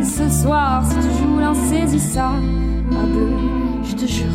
Et 0.00 0.04
ce 0.04 0.28
soir, 0.28 0.84
si 0.84 0.94
tu 0.96 1.16
joues 1.18 1.38
l'insaisissable, 1.38 2.44
je 3.82 3.94
te 3.94 4.06
jure 4.06 4.26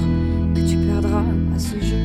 que 0.55 0.61
tu 0.61 0.77
perdras 0.77 1.23
à 1.55 1.59
ce 1.59 1.79
jeu. 1.85 2.04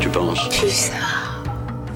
Tu 0.00 0.08
penses 0.08 0.48
Pulsar. 0.48 1.42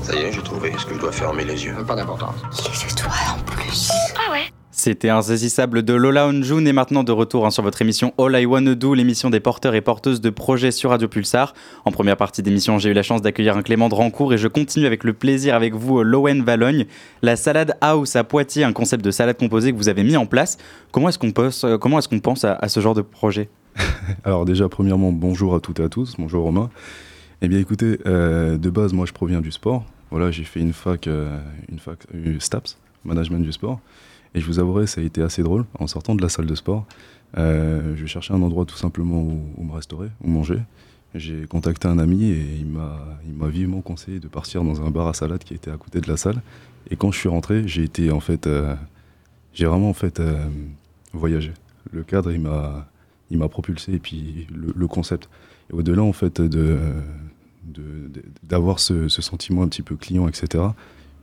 Ça 0.03 0.15
y 0.15 0.19
est, 0.19 0.33
j'ai 0.33 0.43
trouvé. 0.43 0.69
Est-ce 0.69 0.85
que 0.85 0.95
je 0.95 1.01
dois 1.01 1.13
fermer 1.13 1.45
les 1.45 1.65
yeux 1.65 1.75
Pas 1.87 1.97
d'importance. 1.97 2.35
Les 2.71 2.93
étoiles 2.93 3.13
en 3.35 3.43
plus. 3.51 3.91
Ah 4.17 4.31
ouais 4.33 4.43
C'était 4.71 5.09
Insaisissable 5.09 5.83
de 5.83 5.95
Lola 5.95 6.27
Onjun 6.29 6.67
et 6.67 6.73
maintenant 6.75 7.03
de 7.03 7.13
retour 7.13 7.47
hein, 7.47 7.51
sur 7.51 7.63
votre 7.63 7.81
émission 7.81 8.13
All 8.19 8.39
I 8.39 8.45
Wanna 8.45 8.75
Do, 8.75 8.93
l'émission 8.93 9.31
des 9.31 9.41
porteurs 9.41 9.75
et 9.75 9.81
porteuses 9.81 10.21
de 10.21 10.29
projets 10.29 10.71
sur 10.71 10.91
Radio 10.91 11.09
Pulsar. 11.09 11.55
En 11.87 11.93
première 11.93 12.19
partie 12.19 12.43
d'émission, 12.43 12.79
j'ai 12.79 12.91
eu 12.91 12.93
la 12.93 13.03
chance 13.03 13.23
d'accueillir 13.23 13.57
un 13.57 13.63
Clément 13.63 13.89
de 13.89 13.95
Rancourt 13.95 14.35
et 14.35 14.39
je 14.39 14.49
continue 14.49 14.85
avec 14.85 15.03
le 15.05 15.15
plaisir 15.15 15.55
avec 15.55 15.75
vous 15.75 16.03
Lowen 16.03 16.43
Valogne, 16.43 16.85
la 17.23 17.37
salade 17.37 17.75
house 17.81 18.17
à 18.17 18.25
Poitiers, 18.25 18.65
un 18.65 18.75
concept 18.75 19.03
de 19.03 19.11
salade 19.11 19.39
composée 19.39 19.73
que 19.73 19.79
vous 19.79 19.89
avez 19.89 20.05
mis 20.05 20.19
en 20.19 20.27
place. 20.27 20.59
Comment 20.93 21.09
est-ce 21.09 21.19
qu'on 21.19 21.33
pense, 21.33 21.65
euh, 21.65 21.79
comment 21.79 21.99
est-ce 21.99 22.09
qu'on 22.09 22.21
pense 22.21 22.45
à, 22.45 22.53
à 22.55 22.69
ce 22.69 22.81
genre 22.81 22.95
de 22.95 23.03
projet? 23.03 23.49
Alors 24.25 24.45
déjà, 24.45 24.69
premièrement, 24.69 25.11
bonjour 25.11 25.55
à 25.55 25.61
toutes 25.61 25.81
et 25.81 25.85
à 25.85 25.89
tous. 25.89 26.17
Bonjour 26.19 26.45
Romain. 26.45 26.69
Eh 27.45 27.49
bien 27.49 27.59
écoutez, 27.59 27.99
euh, 28.07 28.57
de 28.57 28.71
base, 28.71 28.95
moi 28.95 29.05
je 29.05 29.13
proviens 29.13 29.43
du 29.43 29.53
sport. 29.53 29.85
Voilà, 30.11 30.31
j'ai 30.31 30.45
fait 30.45 30.61
une 30.61 30.73
fac, 30.73 31.07
euh, 31.07 31.39
une 31.71 31.79
fac 31.79 31.99
euh, 32.15 32.41
STAPS, 32.41 32.79
management 33.05 33.41
du 33.41 33.53
sport. 33.53 33.81
Et 34.35 34.41
je 34.41 34.47
vous 34.47 34.61
avouerai, 34.61 34.87
ça 34.87 35.03
a 35.03 35.05
été 35.05 35.21
assez 35.21 35.43
drôle. 35.43 35.67
En 35.79 35.87
sortant 35.87 36.15
de 36.15 36.23
la 36.23 36.31
salle 36.31 36.47
de 36.47 36.55
sport, 36.55 36.87
je 37.37 38.07
cherchais 38.07 38.33
un 38.33 38.41
endroit 38.41 38.65
tout 38.65 38.77
simplement 38.77 39.21
où, 39.21 39.63
me 39.63 39.73
restaurer, 39.73 40.09
où 40.23 40.31
manger. 40.31 40.59
J'ai 41.15 41.45
contacté 41.47 41.87
un 41.87 41.99
ami 41.99 42.31
et 42.31 42.47
il 42.61 42.67
m'a, 42.67 43.49
vivement 43.49 43.83
conseillé 43.83 44.21
de 44.21 44.29
partir 44.29 44.65
dans 44.65 44.81
un 44.81 44.91
bar 44.91 45.07
à 45.07 45.13
salade 45.13 45.45
qui 45.45 45.53
était 45.53 45.71
à 45.71 45.77
côté 45.77 46.01
de 46.01 46.09
la 46.09 46.17
salle. 46.17 46.41
Et 46.91 46.97
quand 46.97 47.13
je 47.13 47.19
suis 47.19 47.29
rentré, 47.29 47.69
j'ai 47.69 47.83
été 47.83 48.11
en 48.11 48.21
fait, 48.21 48.49
j'ai 49.53 49.67
vraiment 49.67 49.91
en 49.91 49.95
fait 49.95 50.19
voyagé. 51.13 51.53
Le 51.93 52.05
cadre, 52.05 52.33
il 52.33 52.41
m'a, 52.41 53.49
propulsé 53.51 53.93
et 53.93 53.99
puis 53.99 54.47
le, 54.51 54.73
le 54.75 54.87
concept. 54.87 55.29
Et 55.71 55.75
au-delà 55.75 56.03
en 56.03 56.15
fait 56.15 56.41
de- 56.41 56.79
d'avoir 58.43 58.79
ce, 58.79 59.09
ce 59.09 59.23
sentiment 59.23 59.63
un 59.63 59.69
petit 59.69 59.83
peu 59.83 59.97
client, 59.97 60.29
etc. 60.29 60.65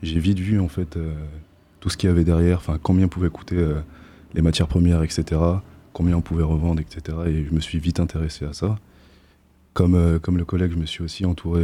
J'ai 0.03 0.19
vite 0.19 0.39
vu 0.39 0.59
en 0.59 0.67
fait 0.67 0.97
euh, 0.97 1.13
tout 1.79 1.89
ce 1.89 1.97
qu'il 1.97 2.09
y 2.09 2.11
avait 2.11 2.23
derrière, 2.23 2.57
enfin 2.57 2.79
combien 2.81 3.07
pouvaient 3.07 3.29
coûter 3.29 3.57
euh, 3.57 3.75
les 4.33 4.41
matières 4.41 4.67
premières, 4.67 5.03
etc. 5.03 5.39
Combien 5.93 6.17
on 6.17 6.21
pouvait 6.21 6.43
revendre, 6.43 6.81
etc. 6.81 7.17
Et 7.27 7.45
je 7.45 7.53
me 7.53 7.59
suis 7.59 7.79
vite 7.79 7.99
intéressé 7.99 8.45
à 8.45 8.53
ça. 8.53 8.77
Comme, 9.73 9.95
euh, 9.95 10.19
comme 10.19 10.37
le 10.37 10.45
collègue, 10.45 10.71
je 10.71 10.77
me 10.77 10.85
suis 10.85 11.03
aussi 11.03 11.25
entouré 11.25 11.63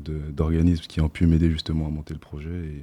d'organismes 0.00 0.84
qui 0.88 1.00
ont 1.00 1.08
pu 1.08 1.26
m'aider 1.26 1.50
justement 1.50 1.86
à 1.86 1.90
monter 1.90 2.14
le 2.14 2.20
projet. 2.20 2.48
Et, 2.48 2.82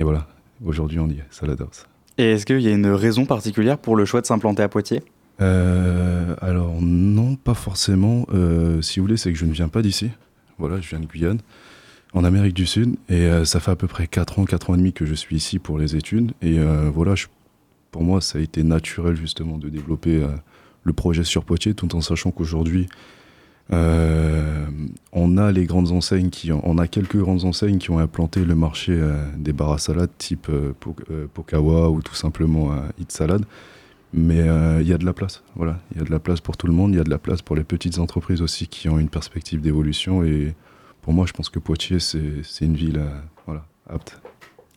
et 0.00 0.04
voilà, 0.04 0.28
aujourd'hui 0.64 0.98
on 0.98 1.08
y 1.08 1.14
est, 1.14 1.26
Salad 1.30 1.60
House. 1.60 1.86
Et 2.18 2.32
est-ce 2.32 2.44
qu'il 2.44 2.60
y 2.60 2.68
a 2.68 2.72
une 2.72 2.88
raison 2.88 3.24
particulière 3.24 3.78
pour 3.78 3.96
le 3.96 4.04
choix 4.04 4.20
de 4.20 4.26
s'implanter 4.26 4.62
à 4.62 4.68
Poitiers? 4.68 5.02
Alors 5.38 6.80
non, 6.80 7.34
pas 7.34 7.54
forcément. 7.54 8.26
Si 8.80 9.00
vous 9.00 9.06
voulez, 9.06 9.16
c'est 9.16 9.32
que 9.32 9.38
je 9.38 9.44
ne 9.44 9.52
viens 9.52 9.66
pas 9.68 9.82
d'ici. 9.82 10.10
Voilà, 10.62 10.80
je 10.80 10.88
viens 10.90 11.00
de 11.00 11.06
Guyane, 11.06 11.40
en 12.14 12.22
Amérique 12.22 12.54
du 12.54 12.66
Sud, 12.66 12.94
et 13.08 13.14
euh, 13.26 13.44
ça 13.44 13.58
fait 13.58 13.72
à 13.72 13.74
peu 13.76 13.88
près 13.88 14.06
4 14.06 14.38
ans, 14.38 14.44
4 14.44 14.70
ans 14.70 14.74
et 14.74 14.76
demi 14.76 14.92
que 14.92 15.04
je 15.04 15.14
suis 15.14 15.34
ici 15.34 15.58
pour 15.58 15.76
les 15.76 15.96
études. 15.96 16.30
Et 16.40 16.60
euh, 16.60 16.88
voilà, 16.88 17.14
pour 17.90 18.04
moi, 18.04 18.20
ça 18.20 18.38
a 18.38 18.40
été 18.42 18.62
naturel 18.62 19.16
justement 19.16 19.58
de 19.58 19.68
développer 19.68 20.22
euh, 20.22 20.28
le 20.84 20.92
projet 20.92 21.24
sur 21.24 21.44
Poitiers, 21.44 21.74
tout 21.74 21.96
en 21.96 22.00
sachant 22.00 22.30
qu'aujourd'hui, 22.30 22.86
on 23.70 25.36
a 25.38 25.50
les 25.50 25.64
grandes 25.64 25.90
enseignes 25.90 26.30
qui 26.30 26.52
on 26.52 26.78
a 26.78 26.86
quelques 26.86 27.16
grandes 27.16 27.44
enseignes 27.44 27.78
qui 27.78 27.90
ont 27.90 27.98
implanté 27.98 28.44
le 28.44 28.54
marché 28.54 28.96
des 29.36 29.52
bars 29.52 29.72
à 29.72 29.78
salade 29.78 30.10
type 30.18 30.46
euh, 30.50 30.72
Po- 30.78 30.94
Pokawa 31.34 31.90
ou 31.90 32.02
tout 32.02 32.14
simplement 32.14 32.70
Hit 33.00 33.10
Salad. 33.10 33.44
Mais 34.12 34.40
euh, 34.40 34.82
il 34.82 34.88
y 34.88 34.92
a 34.92 34.98
de 34.98 35.06
la 35.06 35.12
place, 35.12 35.42
voilà. 35.56 35.78
Il 35.92 35.98
y 35.98 36.00
a 36.02 36.04
de 36.04 36.10
la 36.10 36.18
place 36.18 36.40
pour 36.40 36.56
tout 36.56 36.66
le 36.66 36.72
monde, 36.72 36.92
il 36.92 36.98
y 36.98 37.00
a 37.00 37.04
de 37.04 37.10
la 37.10 37.18
place 37.18 37.40
pour 37.40 37.56
les 37.56 37.64
petites 37.64 37.98
entreprises 37.98 38.42
aussi 38.42 38.66
qui 38.66 38.88
ont 38.88 38.98
une 38.98 39.08
perspective 39.08 39.60
d'évolution. 39.60 40.22
Et 40.22 40.54
pour 41.00 41.14
moi, 41.14 41.24
je 41.26 41.32
pense 41.32 41.48
que 41.48 41.58
Poitiers, 41.58 41.98
c'est 41.98 42.64
une 42.64 42.74
ville 42.74 42.98
euh, 42.98 43.08
voilà, 43.46 43.64
apte. 43.88 44.20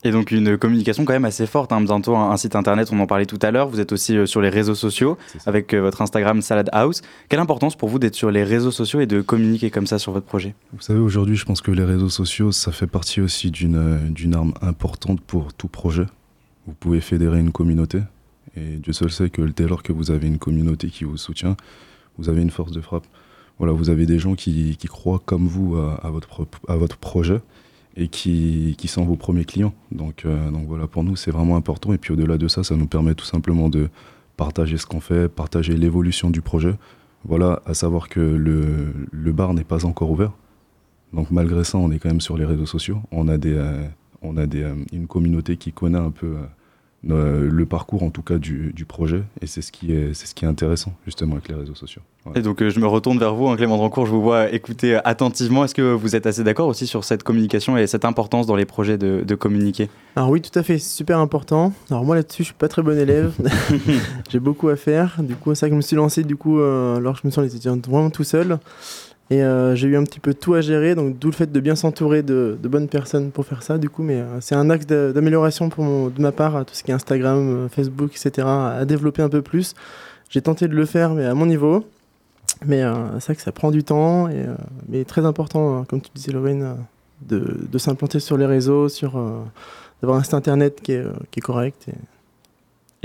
Et 0.04 0.10
donc 0.12 0.30
une 0.30 0.56
communication 0.56 1.04
quand 1.04 1.14
même 1.14 1.24
assez 1.24 1.46
forte, 1.46 1.72
hein. 1.72 1.80
bientôt 1.80 2.14
un, 2.16 2.36
site 2.36 2.54
internet, 2.54 2.90
on 2.92 3.00
en 3.00 3.06
parlait 3.06 3.26
tout 3.26 3.38
à 3.42 3.50
l'heure, 3.50 3.68
vous 3.68 3.80
êtes 3.80 3.92
aussi 3.92 4.16
euh, 4.16 4.24
sur 4.24 4.40
les 4.40 4.50
réseaux 4.50 4.74
sociaux 4.74 5.18
avec 5.46 5.74
votre 5.74 6.00
Instagram 6.00 6.40
Salad 6.42 6.68
House. 6.72 7.02
Quelle 7.28 7.40
importance 7.40 7.76
pour 7.76 7.88
vous 7.88 7.98
d'être 7.98 8.14
sur 8.14 8.30
les 8.30 8.44
réseaux 8.44 8.70
sociaux 8.70 9.00
et 9.00 9.06
de 9.06 9.20
communiquer 9.20 9.70
comme 9.70 9.86
ça 9.86 9.98
sur 9.98 10.12
votre 10.12 10.26
projet? 10.26 10.54
Vous 10.72 10.80
savez, 10.80 11.00
aujourd'hui, 11.00 11.36
je 11.36 11.44
pense 11.44 11.60
que 11.60 11.72
les 11.72 11.84
réseaux 11.84 12.08
sociaux, 12.08 12.52
ça 12.52 12.72
fait 12.72 12.86
partie 12.86 13.20
aussi 13.20 13.50
d'une 13.50 13.98
d'une 14.10 14.34
arme 14.34 14.54
importante 14.62 15.20
pour 15.20 15.52
tout 15.52 15.68
projet. 15.68 16.06
Vous 16.66 16.74
pouvez 16.74 17.00
fédérer 17.00 17.40
une 17.40 17.52
communauté. 17.52 18.00
Et 18.56 18.76
Dieu 18.78 18.92
seul 18.92 19.10
sait 19.10 19.30
que 19.30 19.42
dès 19.42 19.66
lors 19.66 19.82
que 19.82 19.92
vous 19.92 20.10
avez 20.10 20.26
une 20.26 20.38
communauté 20.38 20.88
qui 20.88 21.04
vous 21.04 21.16
soutient, 21.16 21.56
vous 22.18 22.28
avez 22.28 22.42
une 22.42 22.50
force 22.50 22.72
de 22.72 22.80
frappe. 22.80 23.06
Voilà, 23.58 23.72
vous 23.72 23.90
avez 23.90 24.06
des 24.06 24.18
gens 24.18 24.34
qui, 24.34 24.76
croient 24.88 25.20
comme 25.24 25.46
vous 25.46 25.76
à, 25.76 26.10
votre, 26.10 26.96
projet 26.98 27.40
et 27.96 28.08
qui, 28.08 28.74
qui 28.76 28.88
sont 28.88 29.04
vos 29.04 29.16
premiers 29.16 29.44
clients. 29.44 29.72
Donc, 29.92 30.24
euh, 30.24 30.50
donc 30.50 30.66
voilà, 30.66 30.86
pour 30.86 31.04
nous, 31.04 31.16
c'est 31.16 31.30
vraiment 31.30 31.56
important. 31.56 31.92
Et 31.94 31.98
puis 31.98 32.12
au-delà 32.12 32.36
de 32.36 32.48
ça, 32.48 32.62
ça 32.64 32.76
nous 32.76 32.86
permet 32.86 33.14
tout 33.14 33.24
simplement 33.24 33.70
de 33.70 33.88
partager 34.36 34.76
ce 34.76 34.84
qu'on 34.84 35.00
fait, 35.00 35.28
partager 35.28 35.74
l'évolution 35.74 36.28
du 36.28 36.42
projet. 36.42 36.74
Voilà, 37.24 37.62
à 37.64 37.72
savoir 37.72 38.08
que 38.08 38.20
le, 38.20 38.92
le 39.10 39.32
bar 39.32 39.54
n'est 39.54 39.64
pas 39.64 39.86
encore 39.86 40.10
ouvert. 40.10 40.32
Donc 41.12 41.30
malgré 41.30 41.64
ça, 41.64 41.78
on 41.78 41.90
est 41.90 41.98
quand 41.98 42.10
même 42.10 42.20
sur 42.20 42.36
les 42.36 42.44
réseaux 42.44 42.66
sociaux. 42.66 43.00
On 43.10 43.28
a, 43.28 43.38
des, 43.38 43.54
euh, 43.54 43.86
on 44.20 44.36
a 44.36 44.46
des, 44.46 44.62
euh, 44.62 44.74
une 44.92 45.06
communauté 45.06 45.56
qui 45.56 45.72
connaît 45.72 45.98
un 45.98 46.10
peu 46.10 46.36
euh, 47.10 47.48
le 47.50 47.66
parcours 47.66 48.02
en 48.02 48.10
tout 48.10 48.22
cas 48.22 48.38
du, 48.38 48.72
du 48.72 48.84
projet 48.84 49.22
et 49.40 49.46
c'est 49.46 49.62
ce 49.62 49.72
qui 49.72 49.92
est 49.92 50.14
c'est 50.14 50.26
ce 50.26 50.34
qui 50.34 50.44
est 50.44 50.48
intéressant 50.48 50.94
justement 51.04 51.34
avec 51.34 51.48
les 51.48 51.54
réseaux 51.54 51.74
sociaux. 51.74 52.02
Et 52.34 52.42
donc 52.42 52.60
euh, 52.60 52.70
je 52.70 52.80
me 52.80 52.86
retourne 52.86 53.18
vers 53.18 53.34
vous, 53.34 53.48
hein, 53.48 53.56
Clément 53.56 53.76
Drancourt, 53.76 54.06
je 54.06 54.10
vous 54.10 54.22
vois 54.22 54.50
écouter 54.50 54.96
euh, 54.96 55.00
attentivement. 55.04 55.64
Est-ce 55.64 55.74
que 55.74 55.92
vous 55.92 56.16
êtes 56.16 56.26
assez 56.26 56.42
d'accord 56.42 56.66
aussi 56.66 56.86
sur 56.86 57.04
cette 57.04 57.22
communication 57.22 57.76
et 57.76 57.86
cette 57.86 58.04
importance 58.04 58.46
dans 58.46 58.56
les 58.56 58.64
projets 58.64 58.98
de, 58.98 59.22
de 59.24 59.34
communiquer? 59.34 59.88
Alors 60.16 60.30
oui, 60.30 60.40
tout 60.40 60.56
à 60.58 60.62
fait, 60.62 60.78
c'est 60.78 60.96
super 60.96 61.18
important. 61.18 61.72
Alors 61.90 62.04
moi 62.04 62.16
là-dessus, 62.16 62.42
je 62.42 62.48
suis 62.48 62.54
pas 62.54 62.68
très 62.68 62.82
bon 62.82 62.98
élève, 62.98 63.32
j'ai 64.30 64.40
beaucoup 64.40 64.68
à 64.68 64.76
faire. 64.76 65.22
Du 65.22 65.36
coup, 65.36 65.54
c'est 65.54 65.60
ça 65.60 65.66
que 65.68 65.72
je 65.72 65.76
me 65.76 65.82
suis 65.82 65.96
lancé 65.96 66.24
du 66.24 66.36
coup 66.36 66.58
euh, 66.58 66.96
alors 66.96 67.14
que 67.14 67.20
je 67.22 67.26
me 67.28 67.30
sens 67.30 67.86
vraiment 67.86 68.10
tout 68.10 68.24
seul. 68.24 68.58
Et 69.28 69.42
euh, 69.42 69.74
j'ai 69.74 69.88
eu 69.88 69.96
un 69.96 70.04
petit 70.04 70.20
peu 70.20 70.34
tout 70.34 70.54
à 70.54 70.60
gérer, 70.60 70.94
donc 70.94 71.18
d'où 71.18 71.28
le 71.28 71.34
fait 71.34 71.50
de 71.50 71.60
bien 71.60 71.74
s'entourer 71.74 72.22
de, 72.22 72.56
bonnes 72.62 72.88
personnes 72.88 73.32
pour 73.32 73.44
faire 73.44 73.62
ça, 73.62 73.76
du 73.76 73.90
coup. 73.90 74.02
Mais 74.02 74.20
euh, 74.20 74.40
c'est 74.40 74.54
un 74.54 74.70
axe 74.70 74.86
d'amélioration 74.86 75.68
de 75.68 76.22
ma 76.22 76.32
part, 76.32 76.64
tout 76.64 76.74
ce 76.74 76.84
qui 76.84 76.92
est 76.92 76.94
Instagram, 76.94 77.38
euh, 77.38 77.68
Facebook, 77.68 78.12
etc., 78.12 78.46
à 78.46 78.84
développer 78.84 79.22
un 79.22 79.28
peu 79.28 79.42
plus. 79.42 79.74
J'ai 80.30 80.42
tenté 80.42 80.68
de 80.68 80.74
le 80.74 80.86
faire, 80.86 81.14
mais 81.14 81.24
à 81.24 81.34
mon 81.34 81.46
niveau. 81.46 81.84
Mais 82.64 82.82
euh, 82.82 82.94
c'est 83.18 83.26
vrai 83.26 83.36
que 83.36 83.42
ça 83.42 83.52
prend 83.52 83.70
du 83.70 83.82
temps, 83.82 84.28
et, 84.28 84.46
mais 84.88 85.04
très 85.04 85.26
important, 85.26 85.84
comme 85.84 86.00
tu 86.00 86.10
disais, 86.14 86.32
Lorraine, 86.32 86.76
de, 87.28 87.78
s'implanter 87.78 88.20
sur 88.20 88.36
les 88.36 88.46
réseaux, 88.46 88.88
sur 88.88 89.20
d'avoir 90.00 90.18
un 90.18 90.22
site 90.22 90.34
internet 90.34 90.80
qui 90.82 90.92
est, 90.92 91.40
correct. 91.42 91.86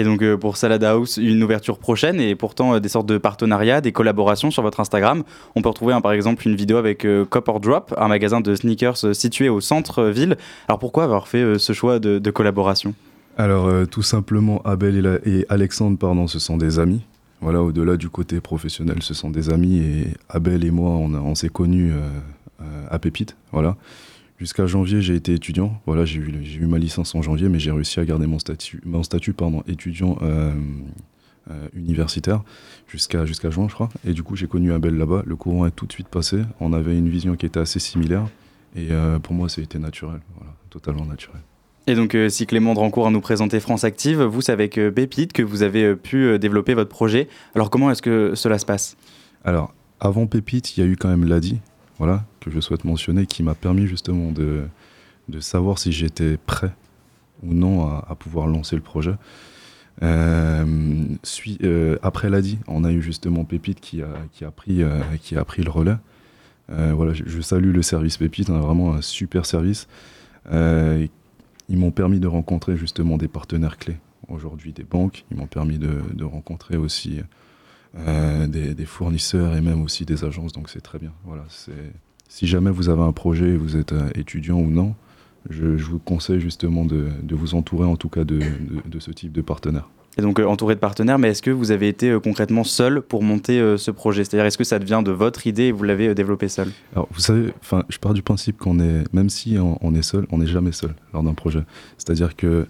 Et 0.02 0.04
donc 0.04 0.24
euh, 0.24 0.36
pour 0.36 0.58
Salad 0.58 0.84
House, 0.84 1.18
une 1.18 1.44
ouverture 1.44 1.78
prochaine 1.78 2.20
et 2.20 2.34
pourtant 2.36 2.74
euh, 2.74 2.80
des 2.80 2.90
sortes 2.90 3.06
de 3.06 3.20
partenariats, 3.20 3.82
des 3.82 3.92
collaborations 3.92 4.50
sur 4.50 4.64
votre 4.64 4.80
Instagram. 4.80 5.24
On 5.56 5.62
peut 5.62 5.70
retrouver 5.70 5.94
hein, 5.94 6.02
par 6.02 6.12
exemple 6.12 6.48
une 6.48 6.56
vidéo 6.56 6.78
avec 6.78 7.06
euh, 7.06 7.24
Copper 7.24 7.60
Drop, 7.62 7.94
un 7.98 8.08
magasin 8.08 8.42
de 8.42 8.56
sneakers 8.56 9.06
euh, 9.06 9.14
situé 9.14 9.48
au 9.48 9.62
centre-ville. 9.62 10.38
Alors 10.68 10.80
pourquoi 10.80 11.04
avoir 11.04 11.28
fait 11.28 11.60
ce 11.60 11.74
choix 11.74 12.00
de, 12.00 12.32
collaboration? 12.32 12.96
Alors 13.38 13.70
tout 13.88 14.02
simplement, 14.02 14.62
Abel 14.64 15.20
et, 15.26 15.46
Alexandre, 15.50 15.98
pardon, 15.98 16.28
ce 16.28 16.40
sont 16.40 16.58
des 16.58 16.80
amis. 16.80 17.02
Voilà, 17.42 17.62
au-delà 17.62 17.98
du 17.98 18.10
côté 18.10 18.40
professionnel, 18.40 18.98
ce 19.02 19.14
sont 19.14 19.30
des 19.30 19.50
amis 19.50 19.80
et 19.80 20.08
Abel 20.30 20.64
et 20.64 20.72
moi, 20.72 20.92
on, 20.92 21.14
on 21.14 21.36
s'est 21.36 21.50
connus 21.50 21.92
à 22.90 23.00
Pépite. 23.00 23.36
Voilà. 23.52 23.76
Jusqu'à 24.42 24.66
janvier, 24.66 25.04
j'ai 25.04 25.14
été 25.14 25.36
étudiant. 25.36 25.80
Voilà, 25.86 26.04
j'ai 26.04 26.18
eu, 26.18 26.66
ma 26.66 26.80
licence 26.80 27.14
en 27.14 27.22
janvier, 27.22 27.48
mais 27.48 27.60
j'ai 27.60 27.70
réussi 27.70 28.00
à 28.00 28.06
garder 28.06 28.26
mon 28.26 28.40
statut, 28.40 28.82
mon 28.84 29.04
statut 29.04 29.34
pardon, 29.34 29.62
étudiant 29.68 30.18
euh, 30.24 30.52
euh, 31.52 31.68
universitaire 31.76 32.42
jusqu'à 32.88 33.28
jusqu'à 33.28 33.52
juin, 33.52 33.68
je 33.70 33.76
crois. 33.76 33.90
Et 34.04 34.14
du 34.14 34.24
coup, 34.24 34.36
j'ai 34.36 34.48
connu 34.48 34.74
Abel 34.74 34.98
là-bas. 34.98 35.22
Le 35.28 35.36
courant 35.36 35.68
est 35.68 35.72
tout 35.72 35.86
de 35.86 35.92
suite 35.92 36.08
passé. 36.08 36.42
On 36.60 36.74
avait 36.74 36.98
une 36.98 37.08
vision 37.08 37.36
qui 37.36 37.46
était 37.46 37.60
assez 37.60 37.78
similaire. 37.78 38.24
Et 38.76 38.88
euh, 38.90 39.20
pour 39.20 39.36
moi, 39.36 39.48
ça 39.48 39.62
a 39.62 39.64
été 39.64 39.78
naturel. 39.78 40.22
Voilà, 40.36 40.56
totalement 40.72 41.06
naturel. 41.06 41.42
Et 41.86 41.94
donc 41.94 42.18
si 42.30 42.48
Clément 42.48 42.74
Drancourt 42.74 43.06
a 43.06 43.12
nous 43.12 43.22
présenté 43.22 43.60
France 43.60 43.84
Active, 43.84 44.24
vous 44.24 44.42
c'est 44.42 44.52
avec 44.52 44.80
Pépite 44.96 45.34
que 45.34 45.44
vous 45.44 45.62
avez 45.62 45.96
pu 45.96 46.40
développer 46.40 46.74
votre 46.74 46.90
projet. 46.90 47.28
Alors 47.54 47.70
comment 47.70 47.92
est-ce 47.92 48.02
que 48.02 48.34
cela 48.34 48.58
se 48.58 48.66
passe? 48.66 48.98
Alors, 49.46 49.72
avant 50.00 50.26
Pépite, 50.26 50.76
il 50.76 50.80
y 50.80 50.84
a 50.84 50.88
eu 50.88 50.96
quand 50.96 51.10
même 51.10 51.26
Ladi, 51.26 51.60
voilà, 52.02 52.26
que 52.40 52.50
je 52.50 52.60
souhaite 52.60 52.84
mentionner, 52.84 53.28
qui 53.28 53.44
m'a 53.44 53.54
permis 53.54 53.86
justement 53.86 54.32
de, 54.32 54.64
de 55.30 55.40
savoir 55.40 55.78
si 55.78 55.92
j'étais 55.92 56.36
prêt 56.36 56.72
ou 57.44 57.54
non 57.54 57.88
à, 57.88 58.16
pouvoir 58.16 58.48
lancer 58.48 58.76
le 58.76 58.82
projet. 58.82 59.14
Euh, 60.02 60.66
euh, 61.64 62.00
après 62.02 62.32
Ladi, 62.32 62.58
on 62.68 62.86
a 62.86 62.92
eu 62.92 63.04
justement 63.04 63.46
Pépite 63.46 63.80
qui 63.80 64.02
a, 64.02 64.08
qui 64.32 64.44
a, 64.46 64.50
pris, 64.50 64.82
euh, 64.82 65.00
qui 65.22 65.38
a 65.38 65.46
pris 65.46 65.62
le 65.62 65.70
relais. 65.70 65.98
Euh, 66.72 66.92
voilà, 66.96 67.14
je, 67.14 67.42
salue 67.42 67.72
le 67.72 67.84
service 67.84 68.18
Pépite, 68.18 68.50
hein, 68.50 68.58
vraiment 68.62 68.96
un 68.96 69.04
super 69.04 69.46
service. 69.46 69.88
Ils 70.52 71.08
m'ont 71.70 71.92
permis 71.92 72.20
de 72.20 72.26
rencontrer 72.26 72.78
justement 72.78 73.18
des 73.18 73.28
partenaires 73.28 73.78
clés. 73.78 74.00
Aujourd'hui, 74.28 74.74
des 74.74 74.86
banques. 74.86 75.24
Ils 75.30 75.38
m'ont 75.38 75.46
permis 75.46 75.78
de 75.78 76.24
rencontrer 76.24 76.78
aussi 76.78 77.20
euh, 77.98 78.48
des, 78.48 78.74
des 78.74 78.86
fournisseurs 78.86 79.56
et 79.56 79.62
même 79.62 79.82
aussi 79.82 80.06
des 80.06 80.24
agences. 80.24 80.54
Donc 80.54 80.70
c'est 80.70 80.82
très 80.82 81.00
bien. 81.00 81.12
Voilà, 81.26 81.44
c'est 81.50 81.72
si 82.30 82.48
jamais 82.48 82.72
vous 82.72 82.90
avez 82.90 83.02
un 83.02 83.12
projet, 83.12 83.58
vous 83.58 83.76
êtes 83.76 83.94
euh, 83.94 84.10
étudiant 84.16 84.58
ou 84.60 84.70
non, 84.70 84.96
je, 85.50 85.78
je 85.78 85.86
vous 85.86 86.00
conseille 86.00 86.40
justement 86.40 86.86
de, 86.86 87.10
de 87.24 87.36
vous 87.36 87.56
entourer 87.56 87.86
en 87.86 87.98
tout 87.98 88.10
cas 88.10 88.24
de, 88.24 88.40
de, 88.40 88.82
de 88.86 89.00
ce 89.00 89.12
type 89.12 89.34
de 89.34 89.42
partenaires. 89.42 89.90
Et 90.18 90.22
donc 90.22 90.40
euh, 90.40 90.46
entouré 90.46 90.76
de 90.76 90.80
partenaires, 90.80 91.18
mais 91.20 91.30
est-ce 91.30 91.42
que 91.42 91.52
vous 91.52 91.72
avez 91.72 91.88
été 91.88 92.10
euh, 92.10 92.20
concrètement 92.20 92.66
seul 92.66 93.02
pour 93.02 93.24
monter 93.24 93.62
euh, 93.62 93.78
ce 93.78 93.92
projet? 93.92 94.26
C'est-à-dire 94.26 94.46
est-ce 94.46 94.58
que 94.58 94.66
ça 94.66 94.78
devient 94.78 95.02
de 95.06 95.12
votre 95.12 95.48
idée 95.48 95.64
et 95.64 95.72
vous 95.72 95.84
l'avez 95.84 96.14
développé 96.14 96.50
seul? 96.50 96.70
Alors, 96.94 97.08
vous 97.12 97.22
savez, 97.22 97.54
je 97.88 97.98
pars 97.98 98.14
du 98.14 98.22
principe 98.22 98.58
qu'on 98.58 98.82
est, 98.82 99.04
même 99.14 99.30
si 99.30 99.58
on, 99.58 99.78
on 99.82 99.96
est 99.96 100.02
seul, 100.02 100.28
on 100.30 100.40
n'est 100.40 100.48
jamais 100.48 100.74
seul 100.74 100.94
lors 101.14 101.24
d'un 101.24 101.34
projet. 101.34 101.64
C'est-à-dire 101.98 102.36
que 102.36 102.68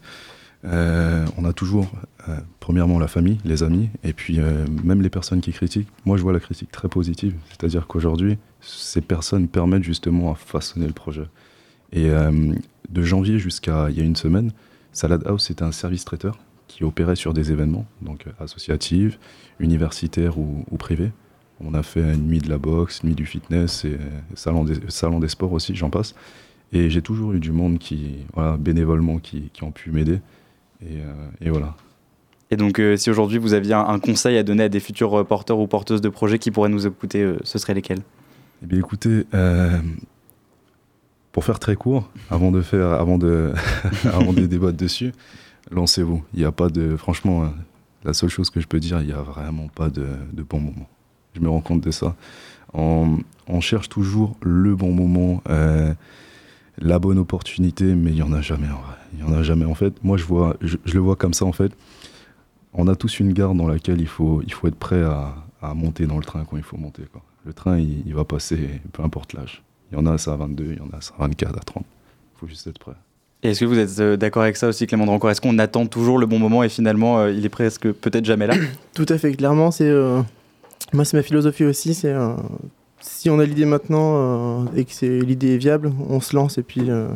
euh, 0.65 1.26
on 1.38 1.45
a 1.45 1.54
toujours, 1.54 1.91
euh, 2.30 2.38
premièrement, 2.60 3.00
la 3.00 3.08
famille, 3.08 3.39
les 3.45 3.63
amis, 3.63 3.89
et 4.04 4.13
puis 4.13 4.39
euh, 4.39 4.65
même 4.84 5.02
les 5.02 5.10
personnes 5.10 5.41
qui 5.41 5.52
critiquent. 5.52 5.88
Moi, 6.06 6.17
je 6.17 6.21
vois 6.21 6.34
la 6.34 6.39
critique 6.39 6.71
très 6.71 6.88
positive. 6.88 7.36
C'est-à-dire 7.50 7.88
qu'aujourd'hui, 7.88 8.38
ces 8.62 9.02
personnes 9.02 9.47
permettent 9.47 9.84
justement 9.84 10.32
à 10.32 10.36
façonner 10.36 10.88
le 10.88 10.93
projet. 10.93 11.26
Et 11.93 12.10
de 12.89 13.02
janvier 13.02 13.38
jusqu'à 13.38 13.89
il 13.89 13.97
y 13.97 14.00
a 14.00 14.04
une 14.06 14.15
semaine, 14.15 14.54
Salad 14.93 15.28
House 15.28 15.47
c'était 15.47 15.63
un 15.63 15.74
service 15.74 16.06
traiteur 16.06 16.38
qui 16.69 16.86
opérait 16.86 17.17
sur 17.17 17.34
des 17.34 17.52
événements, 17.52 17.86
donc 18.02 18.28
associatifs, 18.39 19.19
universitaires 19.60 20.38
ou, 20.38 20.63
privés. 20.80 21.12
On 21.60 21.74
a 21.74 21.84
fait 21.84 22.13
une 22.13 22.28
nuit 22.28 22.39
de 22.39 22.47
la 22.47 22.58
boxe, 22.58 23.04
nuit 23.04 23.13
du 23.13 23.26
fitness 23.26 23.84
et 23.84 23.97
salon 24.36 24.63
des, 24.63 24.76
salon 24.88 25.19
des 25.19 25.28
sports 25.28 25.52
aussi, 25.52 25.76
j'en 25.76 25.89
passe. 25.89 26.15
Et 26.71 26.89
j'ai 26.89 27.02
toujours 27.02 27.34
eu 27.34 27.41
du 27.41 27.52
monde 27.52 27.78
qui, 27.78 28.19
bénévolement, 28.58 29.17
qui 29.19 29.52
ont 29.63 29.71
pu 29.71 29.91
m'aider. 29.91 30.21
Et, 30.84 30.98
euh, 30.98 31.30
et 31.41 31.50
voilà. 31.50 31.76
Et 32.52 32.58
donc 32.58 32.80
euh, 32.80 32.98
si 32.98 33.10
aujourd'hui 33.10 33.38
vous 33.38 33.54
aviez 33.54 33.74
un, 33.74 33.88
un 33.88 34.00
conseil 34.00 34.38
à 34.38 34.44
donner 34.44 34.63
à 34.63 34.70
des 34.70 34.82
futurs 34.82 35.20
euh, 35.20 35.24
porteurs 35.24 35.60
ou 35.60 35.67
porteuses 35.67 36.02
de 36.02 36.10
projets 36.10 36.38
qui 36.38 36.52
pourraient 36.52 36.70
nous 36.70 36.86
écouter, 36.86 37.22
euh, 37.22 37.38
ce 37.44 37.58
seraient 37.58 37.74
lesquels? 37.74 38.02
Eh 38.62 38.67
bien, 38.67 38.78
écoutez, 38.78 39.26
euh, 39.34 39.80
pour 41.32 41.46
faire 41.46 41.60
très 41.60 41.76
court, 41.76 42.10
avant 42.30 42.52
de 42.52 42.62
faire, 42.62 42.88
avant 42.89 43.17
de, 43.17 43.54
avant 44.06 44.34
de 44.34 44.46
débattre 44.46 44.78
dessus, 44.78 45.13
lancez-vous. 45.72 46.24
Il 46.34 46.39
n'y 46.39 46.46
a 46.46 46.52
pas 46.52 46.70
de, 46.70 46.98
franchement, 46.98 47.52
la 48.04 48.13
seule 48.13 48.30
chose 48.30 48.50
que 48.50 48.60
je 48.60 48.67
peux 48.67 48.80
dire, 48.80 49.00
il 49.02 49.08
n'y 49.08 49.13
a 49.13 49.22
vraiment 49.22 49.67
pas 49.70 49.89
de, 49.89 50.06
de 50.34 50.44
bon 50.44 50.60
moment. 50.60 50.88
Je 51.34 51.39
me 51.39 51.50
rends 51.50 51.62
compte 51.62 51.82
de 51.82 51.91
ça. 51.91 52.15
On, 52.74 53.20
on 53.48 53.62
cherche 53.62 53.88
toujours 53.89 54.36
le 54.41 54.76
bon 54.76 54.94
moment, 54.94 55.41
la 56.78 57.00
bonne 57.00 57.18
opportunité, 57.18 57.84
mais 57.96 58.12
il 58.12 58.16
n'y 58.16 58.22
en 58.22 58.34
a 58.34 58.42
jamais 58.42 58.68
en 58.68 58.82
vrai. 58.82 58.96
Il 59.14 59.24
n'y 59.24 59.32
en 59.32 59.34
a 59.34 59.44
jamais. 59.44 59.66
En 59.66 59.76
fait, 59.76 59.94
moi, 60.04 60.18
je, 60.18 60.24
vois, 60.24 60.56
je, 60.62 60.78
je 60.86 60.94
le 60.94 61.00
vois 61.00 61.16
comme 61.16 61.34
ça, 61.34 61.46
en 61.46 61.52
fait. 61.52 61.72
On 62.74 62.88
a 62.88 62.96
tous 62.96 63.20
une 63.20 63.34
gare 63.34 63.54
dans 63.54 63.68
laquelle 63.68 64.00
il 64.00 64.08
faut, 64.08 64.42
il 64.46 64.54
faut 64.54 64.68
être 64.68 64.76
prêt 64.76 65.04
à, 65.04 65.36
à 65.62 65.74
monter 65.74 66.06
dans 66.06 66.18
le 66.18 66.24
train 66.24 66.46
quand 66.50 66.58
il 66.58 66.64
faut 66.64 66.78
monter. 66.78 67.04
Quoi. 67.12 67.22
Le 67.46 67.54
train, 67.54 67.78
il, 67.78 68.04
il 68.06 68.16
va 68.16 68.24
passer, 68.24 68.82
peu 68.94 69.04
importe 69.04 69.34
l'âge. 69.34 69.62
Il 69.92 69.98
y 69.98 70.02
en 70.02 70.06
a 70.06 70.18
ça 70.18 70.34
à 70.34 70.36
22, 70.38 70.66
il 70.72 70.78
y 70.78 70.80
en 70.80 70.98
a 70.98 71.02
ça 71.02 71.14
à 71.20 71.28
24, 71.28 71.58
à 71.58 71.60
30. 71.60 71.84
Il 71.86 72.40
faut 72.40 72.48
juste 72.48 72.66
être 72.68 72.80
prêt. 72.80 72.94
Et 73.44 73.50
est-ce 73.50 73.62
que 73.62 73.66
vous 73.66 73.80
êtes 73.80 74.00
euh, 74.00 74.18
d'accord 74.18 74.44
avec 74.44 74.56
ça 74.56 74.68
aussi, 74.68 74.86
Clément 74.88 75.06
Drancourt? 75.06 75.32
Est-ce 75.32 75.42
qu'on 75.42 75.58
attend 75.58 75.86
toujours 75.88 76.20
le 76.20 76.28
bon 76.28 76.38
moment 76.40 76.64
et 76.64 76.70
finalement 76.70 77.20
euh, 77.20 77.32
il 77.32 77.44
est 77.44 77.50
presque 77.50 77.92
peut-être 77.92 78.24
jamais 78.26 78.48
là? 78.48 78.54
Tout 78.94 79.08
à 79.10 79.18
fait, 79.18 79.34
clairement, 79.34 79.72
c'est 79.72 79.90
euh, 79.90 80.22
moi 80.94 81.06
c'est 81.06 81.18
ma 81.18 81.24
philosophie 81.24 81.66
aussi, 81.66 81.94
c'est 81.96 82.14
euh, 82.14 82.36
si 83.02 83.30
on 83.30 83.40
a 83.40 83.46
l'idée 83.46 83.66
maintenant 83.66 84.14
euh, 84.16 84.66
et 84.76 84.86
que 84.86 84.92
c'est 84.94 85.20
l'idée 85.20 85.56
est 85.56 85.58
viable, 85.58 85.92
on 86.10 86.22
se 86.22 86.36
lance 86.36 86.58
et 86.58 86.64
puis 86.64 86.90
euh, 86.90 87.08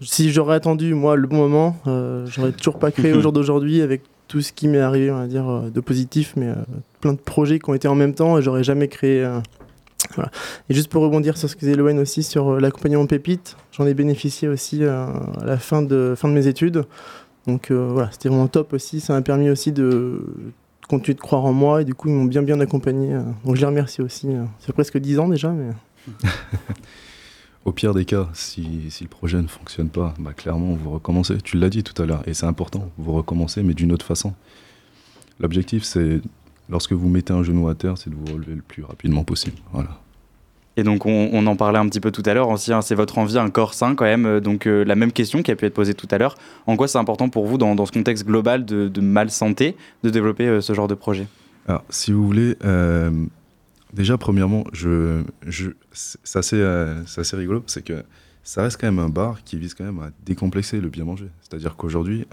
si 0.00 0.32
j'aurais 0.32 0.56
attendu 0.56 0.94
moi 0.94 1.16
le 1.16 1.26
bon 1.26 1.36
moment, 1.36 1.76
euh, 1.86 2.26
j'aurais 2.26 2.52
toujours 2.52 2.78
pas 2.78 2.90
créé 2.90 3.12
au 3.12 3.20
jour 3.20 3.32
d'aujourd'hui 3.32 3.80
avec 3.80 4.02
tout 4.28 4.40
ce 4.40 4.52
qui 4.52 4.68
m'est 4.68 4.80
arrivé, 4.80 5.10
on 5.10 5.18
va 5.18 5.26
dire 5.26 5.48
euh, 5.48 5.70
de 5.70 5.80
positif, 5.80 6.34
mais 6.36 6.48
euh, 6.48 6.54
plein 7.00 7.12
de 7.12 7.18
projets 7.18 7.58
qui 7.58 7.70
ont 7.70 7.74
été 7.74 7.88
en 7.88 7.94
même 7.94 8.14
temps 8.14 8.38
et 8.38 8.42
j'aurais 8.42 8.64
jamais 8.64 8.88
créé. 8.88 9.26
voilà. 10.14 10.30
Et 10.68 10.74
juste 10.74 10.90
pour 10.90 11.02
rebondir 11.02 11.36
sur 11.36 11.48
ce 11.48 11.54
que 11.54 11.60
disait 11.60 11.74
Loen 11.74 11.98
aussi 11.98 12.22
sur 12.22 12.60
l'accompagnement 12.60 13.06
Pépite, 13.06 13.56
j'en 13.72 13.86
ai 13.86 13.94
bénéficié 13.94 14.48
aussi 14.48 14.84
à 14.84 15.12
la 15.44 15.58
fin 15.58 15.82
de, 15.82 16.14
fin 16.16 16.28
de 16.28 16.34
mes 16.34 16.46
études. 16.46 16.84
Donc 17.46 17.70
voilà, 17.70 18.10
c'était 18.12 18.30
vraiment 18.30 18.48
top 18.48 18.72
aussi. 18.72 19.00
Ça 19.00 19.12
m'a 19.12 19.20
permis 19.20 19.50
aussi 19.50 19.70
de 19.70 20.22
continuer 20.88 21.14
de 21.14 21.20
croire 21.20 21.44
en 21.44 21.52
moi 21.52 21.82
et 21.82 21.84
du 21.84 21.94
coup, 21.94 22.08
ils 22.08 22.14
m'ont 22.14 22.24
bien 22.24 22.42
bien 22.42 22.60
accompagné. 22.60 23.12
euh. 23.14 23.22
Donc 23.44 23.56
je 23.56 23.60
les 23.60 23.66
remercie 23.66 24.02
aussi. 24.02 24.28
euh. 24.28 24.44
Ça 24.58 24.66
fait 24.66 24.72
presque 24.72 24.98
10 24.98 25.18
ans 25.18 25.28
déjà, 25.28 25.50
mais 25.50 25.70
Au 27.64 27.72
pire 27.72 27.94
des 27.94 28.04
cas, 28.04 28.28
si, 28.34 28.90
si 28.90 29.04
le 29.04 29.08
projet 29.08 29.40
ne 29.40 29.46
fonctionne 29.46 29.88
pas, 29.88 30.12
bah, 30.18 30.34
clairement, 30.34 30.74
vous 30.74 30.90
recommencez. 30.90 31.38
Tu 31.42 31.56
l'as 31.56 31.70
dit 31.70 31.82
tout 31.82 32.00
à 32.02 32.04
l'heure, 32.04 32.22
et 32.28 32.34
c'est 32.34 32.44
important, 32.44 32.90
vous 32.98 33.14
recommencez, 33.14 33.62
mais 33.62 33.72
d'une 33.72 33.90
autre 33.90 34.04
façon. 34.04 34.34
L'objectif, 35.40 35.82
c'est, 35.82 36.20
lorsque 36.68 36.92
vous 36.92 37.08
mettez 37.08 37.32
un 37.32 37.42
genou 37.42 37.66
à 37.68 37.74
terre, 37.74 37.96
c'est 37.96 38.10
de 38.10 38.14
vous 38.16 38.34
relever 38.34 38.54
le 38.54 38.60
plus 38.60 38.84
rapidement 38.84 39.24
possible. 39.24 39.56
Voilà. 39.72 39.98
Et 40.76 40.82
donc 40.82 41.06
on, 41.06 41.46
en 41.46 41.56
parlait 41.56 41.78
un 41.78 41.88
petit 41.88 42.00
peu 42.00 42.10
tout 42.10 42.22
à 42.26 42.34
l'heure 42.34 42.58
c'est 42.58 42.94
votre 42.94 43.18
envie, 43.18 43.38
un 43.38 43.50
corps 43.50 43.74
sain 43.74 43.94
quand 43.94 44.04
même. 44.04 44.40
Donc 44.40 44.66
euh, 44.66 44.84
la 44.84 44.96
même 44.96 45.12
question 45.12 45.42
qui 45.42 45.50
a 45.50 45.56
pu 45.56 45.66
être 45.66 45.74
posée 45.74 45.94
tout 45.94 46.08
à 46.10 46.18
l'heure. 46.18 46.36
En 46.66 46.76
quoi 46.76 46.88
c'est 46.88 46.98
important 46.98 47.28
pour 47.28 47.46
vous 47.46 47.58
dans, 47.58 47.86
ce 47.86 47.92
contexte 47.92 48.26
global 48.26 48.64
de, 48.64 48.88
de 48.88 49.00
mal-santé 49.00 49.76
de 50.02 50.10
développer 50.10 50.46
euh, 50.46 50.60
ce 50.60 50.72
genre 50.74 50.88
de 50.88 50.94
projet? 50.94 51.26
Alors, 51.68 51.84
si 51.88 52.12
vous 52.12 52.26
voulez, 52.26 52.56
euh, 52.64 53.10
déjà, 53.92 54.18
premièrement, 54.18 54.64
je, 54.72 55.22
c'est 55.92 56.38
assez, 56.38 57.36
rigolo, 57.36 57.62
c'est 57.66 57.82
que 57.82 58.04
ça 58.42 58.62
reste 58.62 58.78
quand 58.78 58.86
même 58.86 58.98
un 58.98 59.08
bar 59.08 59.42
qui 59.44 59.56
vise 59.56 59.74
quand 59.74 59.84
même 59.84 60.00
à 60.00 60.10
décomplexer 60.26 60.80
le 60.80 60.88
bien 60.88 61.04
manger. 61.04 61.28
C'est-à-dire 61.40 61.76
qu'aujourd'hui, 61.76 62.26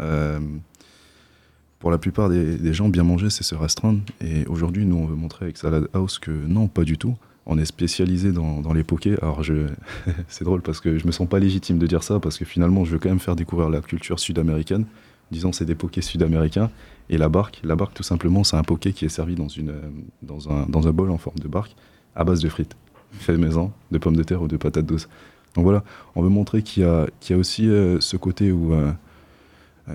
pour 1.79 1.91
la 1.91 1.97
plupart 1.97 2.29
des, 2.29 2.73
gens, 2.73 2.89
bien 2.89 3.03
manger, 3.03 3.29
c'est 3.29 3.43
se 3.43 3.55
restreindre. 3.55 4.01
Et 4.19 4.45
aujourd'hui, 4.47 4.85
nous, 4.85 4.97
on 4.97 5.05
veut 5.05 5.15
montrer 5.15 5.45
avec 5.45 5.57
Salad 5.57 5.87
House 5.93 6.19
que 6.19 6.31
non, 6.31 6.67
pas 6.67 6.83
du 6.83 6.97
tout. 6.97 7.15
On 7.45 7.57
est 7.57 7.65
spécialisé 7.65 8.31
dans, 8.31 8.73
les 8.73 8.83
pokés. 8.83 9.15
Alors, 9.21 9.43
je... 9.43 9.67
c'est 10.27 10.43
drôle 10.43 10.61
parce 10.61 10.79
que 10.79 10.97
je 10.97 11.07
me 11.07 11.11
sens 11.11 11.27
pas 11.27 11.39
légitime 11.39 11.79
de 11.79 11.87
dire 11.87 12.03
ça 12.03 12.19
parce 12.19 12.37
que 12.37 12.45
finalement, 12.45 12.85
je 12.85 12.91
veux 12.91 12.99
quand 12.99 13.09
même 13.09 13.19
faire 13.19 13.35
découvrir 13.35 13.69
la 13.69 13.81
culture 13.81 14.19
sud-américaine. 14.19 14.85
Disons, 15.31 15.51
c'est 15.51 15.65
des 15.65 15.75
pokés 15.75 16.01
sud-américains. 16.01 16.69
Et 17.09 17.17
la 17.17 17.29
barque, 17.29 17.59
la 17.63 17.75
barque, 17.75 17.93
tout 17.93 18.03
simplement, 18.03 18.43
c'est 18.43 18.57
un 18.57 18.63
poké 18.63 18.93
qui 18.93 19.05
est 19.05 19.09
servi 19.09 19.35
dans, 19.35 19.47
une, 19.47 19.73
dans, 20.21 20.49
un, 20.51 20.65
dans 20.67 20.87
un 20.87 20.91
bol 20.91 21.09
en 21.09 21.17
forme 21.17 21.39
de 21.39 21.47
barque 21.47 21.75
à 22.15 22.23
base 22.23 22.41
de 22.41 22.49
frites, 22.49 22.75
fait 23.11 23.37
maison, 23.37 23.71
de 23.91 23.97
pommes 23.97 24.15
de 24.15 24.23
terre 24.23 24.41
ou 24.41 24.47
de 24.47 24.57
patates 24.57 24.85
douces. 24.85 25.07
Donc 25.55 25.63
voilà, 25.63 25.83
on 26.15 26.21
veut 26.21 26.29
montrer 26.29 26.61
qu'il 26.61 26.83
y, 26.83 26.85
a, 26.85 27.07
qu'il 27.19 27.35
y 27.35 27.37
a 27.37 27.39
aussi 27.39 27.67
euh, 27.67 27.99
ce 27.99 28.15
côté 28.17 28.51
où 28.51 28.73
euh, 28.73 28.91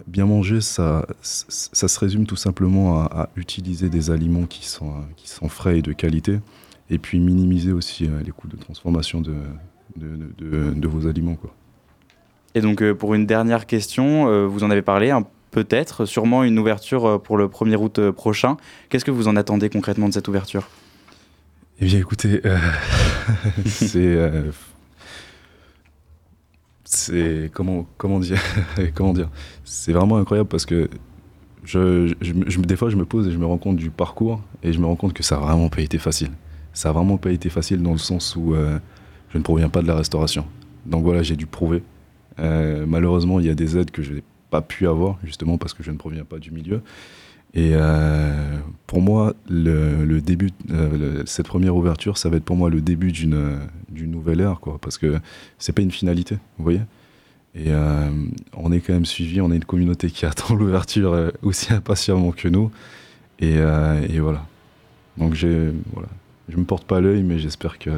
bien 0.07 0.27
manger, 0.27 0.61
ça, 0.61 1.07
ça 1.23 1.89
se 1.89 1.99
résume 1.99 2.27
tout 2.27 2.37
simplement 2.37 3.01
à, 3.01 3.31
utiliser 3.37 3.89
des 3.89 4.11
aliments 4.11 4.47
qui 4.47 4.67
sont, 4.67 4.93
qui 5.17 5.29
sont 5.29 5.49
frais 5.49 5.79
et 5.79 5.83
de 5.83 5.93
qualité, 5.93 6.41
et 6.91 6.99
puis 6.99 7.19
minimiser 7.19 7.73
aussi 7.73 8.07
euh, 8.07 8.23
les 8.25 8.31
coûts 8.31 8.49
de 8.49 8.57
transformation 8.57 9.21
de, 9.21 9.35
de, 9.97 10.73
de, 10.75 10.89
vos 10.89 11.07
aliments. 11.07 11.35
Quoi. 11.35 11.55
Et 12.55 12.61
donc 12.61 12.83
pour 12.93 13.15
une 13.15 13.27
dernière 13.27 13.67
question, 13.67 14.47
vous 14.47 14.65
en 14.65 14.71
avez 14.71 14.83
parlé, 14.83 15.13
peut-être, 15.51 16.07
sûrement 16.07 16.45
une 16.45 16.59
ouverture 16.59 17.21
pour 17.23 17.37
le 17.37 17.49
1er 17.49 17.77
août 17.77 18.11
prochain. 18.11 18.57
Qu'est-ce 18.89 19.05
que 19.05 19.11
vous 19.11 19.29
en 19.29 19.37
attendez 19.37 19.69
concrètement 19.69 20.09
de 20.09 20.15
cette 20.15 20.29
ouverture? 20.29 20.69
Eh 21.81 21.87
bien 21.87 21.99
écoutez, 21.99 22.41
c'est 23.67 24.17
c'est 26.87 27.51
comment 27.53 27.87
comment 27.99 28.21
dire 28.21 28.41
comment 28.95 29.13
dire? 29.13 29.29
C'est 29.65 29.93
vraiment 29.93 30.19
incroyable 30.19 30.49
parce 30.49 30.65
que 30.65 30.89
je, 31.65 32.15
je, 32.21 32.61
des 32.61 32.77
fois 32.77 32.91
je 32.91 32.97
me 32.97 33.05
pose 33.05 33.27
et 33.27 33.33
je 33.33 33.39
me 33.39 33.45
rends 33.45 33.59
compte 33.59 33.77
du 33.77 33.91
parcours 33.91 34.41
et 34.63 34.73
je 34.73 34.79
me 34.79 34.87
rends 34.87 34.97
compte 34.97 35.13
que 35.13 35.25
ça 35.25 35.37
a 35.37 35.41
vraiment 35.41 35.69
pas 35.69 35.81
été 35.83 35.99
facile 35.99 36.31
ça 36.77 36.91
a 36.91 36.93
vraiment 36.93 37.17
pas 37.17 37.33
été 37.33 37.49
facile 37.49 37.83
dans 37.83 37.93
le 37.93 37.99
sens 37.99 38.37
où 38.37 38.55
euh, 38.55 38.79
je 39.31 39.39
ne 39.39 39.43
proviens 39.43 39.71
pas 39.71 39.81
de 39.81 39.87
la 39.89 39.97
restauration 39.97 40.45
donc 40.85 41.03
voilà 41.05 41.23
j'ai 41.23 41.35
dû 41.35 41.47
prouver 41.47 41.83
euh, 42.39 42.85
malheureusement 42.87 43.41
il 43.41 43.47
y 43.47 43.51
a 43.51 43.55
des 43.55 43.79
aides 43.79 43.91
que 43.91 44.03
je 44.03 44.13
n'ai 44.13 44.23
pas 44.51 44.61
pu 44.61 44.87
avoir 44.87 45.19
justement 45.25 45.57
parce 45.57 45.73
que 45.73 45.83
je 45.83 45.91
ne 45.91 45.97
proviens 45.97 46.25
pas 46.25 46.39
du 46.39 46.51
milieu 46.51 46.83
et 47.55 47.71
euh, 47.73 48.59
pour 48.87 49.01
moi, 49.01 49.33
le, 49.49 50.21
début, 50.21 50.51
cette 51.25 51.47
première 51.47 51.75
ouverture, 51.75 52.19
ça 52.19 52.29
va 52.29 52.37
être 52.37 52.45
pour 52.45 52.57
moi 52.57 52.69
le 52.69 52.83
début 52.83 53.13
d'une 53.13 53.71
nouvelle 53.93 54.41
ère, 54.41 54.61
quoi, 54.61 54.79
parce 54.79 54.99
que 54.99 55.19
c'est 55.59 55.73
pas 55.73 55.81
une 55.81 55.91
finalité, 55.91 56.35
vous 56.59 56.65
voyez. 56.65 56.83
Et 57.55 57.71
on 58.53 58.73
est 58.73 58.81
quand 58.81 58.93
même 58.93 59.07
suivi, 59.07 59.41
on 59.41 59.51
est 59.53 59.57
une 59.57 59.65
communauté 59.65 60.11
qui 60.11 60.27
attend 60.27 60.55
l'ouverture 60.55 61.31
aussi 61.43 61.73
impatiemment 61.73 62.33
que 62.33 62.49
nous. 62.49 62.71
Et, 63.39 63.55
et 63.55 64.21
voilà. 64.21 64.45
Donc 65.17 65.33
j'ai, 65.33 65.73
voilà, 65.95 66.09
je 66.49 66.57
me 66.57 66.65
porte 66.65 66.85
pas 66.87 67.01
l'œil, 67.01 67.23
mais 67.23 67.39
j'espère 67.39 67.79
que 67.79 67.91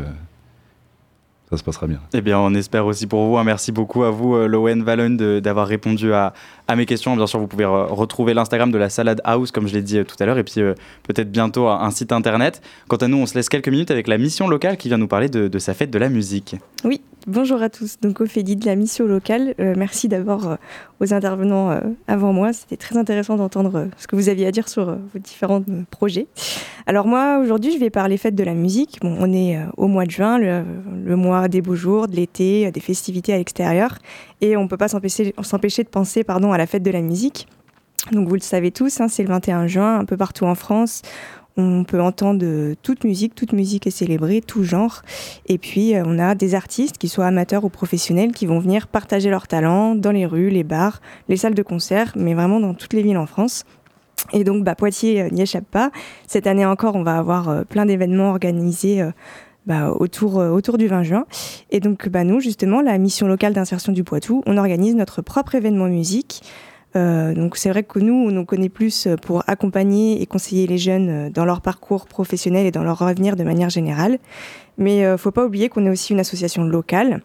ça 1.50 1.56
se 1.56 1.62
passera 1.62 1.86
bien. 1.86 2.00
Eh 2.12 2.20
bien, 2.20 2.38
on 2.38 2.54
espère 2.54 2.84
aussi 2.86 3.06
pour 3.06 3.24
vous. 3.24 3.42
Merci 3.42 3.72
beaucoup 3.72 4.04
à 4.04 4.10
vous, 4.10 4.36
Lowen 4.46 4.82
Vallon, 4.82 5.40
d'avoir 5.40 5.66
répondu 5.66 6.12
à, 6.12 6.34
à 6.68 6.76
mes 6.76 6.84
questions. 6.84 7.16
Bien 7.16 7.26
sûr, 7.26 7.40
vous 7.40 7.46
pouvez 7.46 7.64
retrouver 7.64 8.34
l'Instagram 8.34 8.70
de 8.70 8.78
la 8.78 8.90
Salade 8.90 9.22
House, 9.24 9.50
comme 9.50 9.66
je 9.66 9.72
l'ai 9.72 9.82
dit 9.82 9.98
euh, 9.98 10.04
tout 10.04 10.16
à 10.20 10.26
l'heure, 10.26 10.36
et 10.36 10.44
puis 10.44 10.60
euh, 10.60 10.74
peut-être 11.02 11.32
bientôt 11.32 11.66
un 11.66 11.90
site 11.90 12.12
internet. 12.12 12.60
Quant 12.88 12.98
à 12.98 13.08
nous, 13.08 13.16
on 13.16 13.26
se 13.26 13.34
laisse 13.34 13.48
quelques 13.48 13.68
minutes 13.68 13.90
avec 13.90 14.06
la 14.06 14.18
mission 14.18 14.48
locale 14.48 14.76
qui 14.76 14.88
vient 14.88 14.98
nous 14.98 15.08
parler 15.08 15.30
de, 15.30 15.58
sa 15.58 15.72
fête 15.72 15.90
de 15.90 15.98
la 15.98 16.10
musique. 16.10 16.56
Oui, 16.84 17.00
bonjour 17.26 17.62
à 17.62 17.70
tous. 17.70 17.98
Donc, 18.00 18.20
Ophélie 18.20 18.54
de 18.54 18.66
la 18.66 18.76
mission 18.76 19.06
locale. 19.06 19.54
Euh, 19.58 19.74
merci 19.76 20.08
d'abord 20.08 20.56
aux 21.00 21.14
intervenants 21.14 21.80
avant 22.06 22.32
moi. 22.32 22.52
C'était 22.52 22.76
très 22.76 22.98
intéressant 22.98 23.36
d'entendre 23.36 23.88
ce 23.96 24.06
que 24.06 24.14
vous 24.14 24.28
aviez 24.28 24.46
à 24.46 24.50
dire 24.50 24.68
sur 24.68 24.84
vos 24.84 25.18
différents 25.18 25.62
projets. 25.90 26.26
Alors, 26.86 27.06
moi, 27.06 27.38
aujourd'hui, 27.38 27.72
je 27.72 27.78
vais 27.78 27.90
parler 27.90 28.18
fête 28.18 28.34
de 28.34 28.44
la 28.44 28.54
musique. 28.54 28.98
Bon, 29.00 29.16
on 29.18 29.32
est 29.32 29.58
au 29.76 29.86
mois 29.86 30.04
de 30.04 30.10
juin, 30.10 30.38
le, 30.38 31.16
mois 31.16 31.48
des 31.48 31.62
beaux 31.62 31.76
jours, 31.76 32.08
de 32.08 32.16
l'été, 32.16 32.70
des 32.70 32.80
festivités 32.80 33.32
à 33.32 33.38
l'extérieur. 33.38 33.98
Et 34.40 34.56
on 34.56 34.64
ne 34.64 34.68
peut 34.68 34.76
pas 34.76 34.88
s'empêcher 34.88 35.32
de 35.32 35.88
penser 35.88 36.24
pardon, 36.24 36.52
à 36.52 36.57
la 36.58 36.66
fête 36.66 36.82
de 36.82 36.90
la 36.90 37.00
musique. 37.00 37.48
Donc 38.12 38.28
vous 38.28 38.34
le 38.34 38.40
savez 38.40 38.70
tous, 38.70 39.00
hein, 39.00 39.08
c'est 39.08 39.22
le 39.22 39.28
21 39.28 39.66
juin, 39.66 39.98
un 39.98 40.04
peu 40.04 40.16
partout 40.16 40.44
en 40.44 40.54
France. 40.54 41.02
On 41.56 41.82
peut 41.82 42.00
entendre 42.00 42.74
toute 42.82 43.02
musique, 43.02 43.34
toute 43.34 43.52
musique 43.52 43.88
est 43.88 43.90
célébrée, 43.90 44.40
tout 44.40 44.62
genre. 44.62 45.02
Et 45.48 45.58
puis 45.58 45.96
euh, 45.96 46.04
on 46.06 46.18
a 46.18 46.36
des 46.36 46.54
artistes, 46.54 46.98
qui 46.98 47.08
soient 47.08 47.26
amateurs 47.26 47.64
ou 47.64 47.68
professionnels, 47.68 48.32
qui 48.32 48.46
vont 48.46 48.60
venir 48.60 48.86
partager 48.86 49.28
leur 49.28 49.48
talent 49.48 49.96
dans 49.96 50.12
les 50.12 50.24
rues, 50.24 50.50
les 50.50 50.62
bars, 50.62 51.00
les 51.28 51.36
salles 51.36 51.54
de 51.54 51.62
concert, 51.62 52.12
mais 52.14 52.34
vraiment 52.34 52.60
dans 52.60 52.74
toutes 52.74 52.92
les 52.92 53.02
villes 53.02 53.18
en 53.18 53.26
France. 53.26 53.64
Et 54.32 54.44
donc 54.44 54.62
bah, 54.62 54.76
Poitiers 54.76 55.22
euh, 55.22 55.30
n'y 55.30 55.42
échappe 55.42 55.66
pas. 55.68 55.90
Cette 56.28 56.46
année 56.46 56.64
encore, 56.64 56.94
on 56.94 57.02
va 57.02 57.18
avoir 57.18 57.48
euh, 57.48 57.64
plein 57.64 57.86
d'événements 57.86 58.30
organisés 58.30 59.02
bah, 59.68 59.92
autour, 59.92 60.40
euh, 60.40 60.48
autour 60.48 60.78
du 60.78 60.86
20 60.86 61.02
juin. 61.02 61.26
Et 61.70 61.80
donc, 61.80 62.08
bah, 62.08 62.24
nous, 62.24 62.40
justement, 62.40 62.80
la 62.80 62.96
mission 62.96 63.28
locale 63.28 63.52
d'insertion 63.52 63.92
du 63.92 64.02
Poitou, 64.02 64.42
on 64.46 64.56
organise 64.56 64.94
notre 64.94 65.20
propre 65.20 65.54
événement 65.54 65.88
musique. 65.88 66.42
Euh, 66.96 67.34
donc 67.34 67.58
c'est 67.58 67.68
vrai 67.68 67.82
que 67.82 67.98
nous, 67.98 68.14
on 68.14 68.30
nous 68.30 68.46
connaît 68.46 68.70
plus 68.70 69.06
pour 69.20 69.44
accompagner 69.46 70.22
et 70.22 70.26
conseiller 70.26 70.66
les 70.66 70.78
jeunes 70.78 71.10
euh, 71.10 71.30
dans 71.30 71.44
leur 71.44 71.60
parcours 71.60 72.06
professionnel 72.06 72.64
et 72.64 72.70
dans 72.70 72.82
leur 72.82 73.02
avenir 73.02 73.36
de 73.36 73.44
manière 73.44 73.68
générale. 73.68 74.18
Mais 74.78 75.02
ne 75.02 75.18
faut 75.18 75.32
pas 75.32 75.44
oublier 75.44 75.68
qu'on 75.68 75.84
est 75.84 75.90
aussi 75.90 76.14
une 76.14 76.20
association 76.20 76.62
locale 76.62 77.20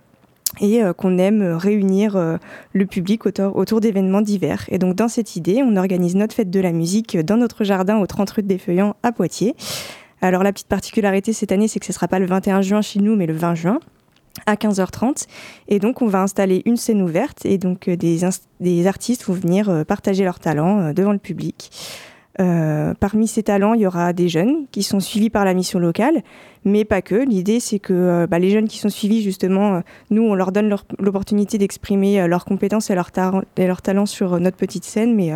et 0.60 0.82
qu'on 0.98 1.18
aime 1.18 1.44
réunir 1.44 2.18
le 2.74 2.86
public 2.88 3.26
autour 3.26 3.80
d'événements 3.80 4.22
divers. 4.22 4.66
Et 4.70 4.80
donc 4.80 4.96
dans 4.96 5.08
cette 5.08 5.36
idée, 5.36 5.62
on 5.64 5.76
organise 5.76 6.16
notre 6.16 6.34
fête 6.34 6.50
de 6.50 6.60
la 6.60 6.72
musique 6.72 7.16
dans 7.18 7.38
notre 7.38 7.64
jardin 7.64 8.00
au 8.00 8.08
30 8.08 8.30
rue 8.32 8.44
des 8.44 8.58
Feuillants 8.58 8.96
à 9.04 9.12
Poitiers. 9.12 9.56
Alors 10.24 10.42
la 10.42 10.54
petite 10.54 10.70
particularité 10.70 11.34
cette 11.34 11.52
année, 11.52 11.68
c'est 11.68 11.82
que 11.82 11.86
ce 11.86 11.92
ne 11.92 11.96
sera 11.96 12.08
pas 12.08 12.18
le 12.18 12.26
21 12.26 12.62
juin 12.62 12.82
chez 12.82 13.02
nous, 13.02 13.18
mais 13.18 13.26
le 13.26 13.34
20 13.34 13.56
juin 13.56 13.80
à 14.46 14.56
15h30. 14.56 15.28
Et 15.68 15.80
donc, 15.80 16.02
on 16.02 16.08
va 16.08 16.22
installer 16.22 16.62
une 16.66 16.78
scène 16.78 17.02
ouverte 17.02 17.46
et 17.46 17.58
donc 17.58 17.90
euh, 17.90 17.98
des, 17.98 18.88
artistes 18.88 19.26
vont 19.26 19.34
venir 19.34 19.70
euh, 19.70 19.84
partager 19.84 20.24
leurs 20.24 20.40
talents 20.40 20.80
euh, 20.80 20.94
devant 20.94 21.12
le 21.12 21.18
public. 21.18 21.72
parmi 22.38 23.28
ces 23.28 23.44
talents, 23.44 23.74
il 23.74 23.82
y 23.82 23.86
aura 23.86 24.14
des 24.14 24.30
jeunes 24.30 24.66
qui 24.72 24.82
sont 24.82 25.02
suivis 25.02 25.30
par 25.30 25.44
la 25.44 25.54
mission 25.54 25.78
locale, 25.78 26.24
mais 26.64 26.86
pas 26.86 27.02
que. 27.02 27.16
L'idée, 27.16 27.60
c'est 27.60 27.80
que 27.80 28.26
bah, 28.26 28.40
les 28.40 28.50
jeunes 28.50 28.70
qui 28.70 28.78
sont 28.78 28.90
suivis, 28.90 29.22
justement, 29.22 29.84
nous, 30.10 30.24
on 30.24 30.36
leur 30.36 30.54
donne 30.54 30.74
l'opportunité 31.00 31.58
d'exprimer 31.58 32.26
leurs 32.30 32.46
compétences 32.46 32.90
et 32.90 32.96
leurs, 32.96 33.12
et 33.58 33.68
leurs 33.68 33.82
talents 33.82 34.06
sur 34.06 34.40
notre 34.40 34.56
petite 34.56 34.86
scène, 34.86 35.16
mais 35.16 35.34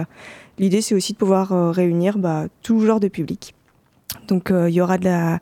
l'idée, 0.57 0.81
c'est 0.81 0.95
aussi 0.95 1.11
de 1.11 1.17
pouvoir 1.17 1.73
réunir 1.75 2.17
bah, 2.17 2.45
tout 2.63 2.79
genre 2.79 3.01
de 3.01 3.09
public. 3.09 3.53
Donc 4.27 4.51
euh, 4.51 4.69
il 4.69 4.75
y 4.75 4.81
aura 4.81 4.97
de 4.97 5.05
la, 5.05 5.39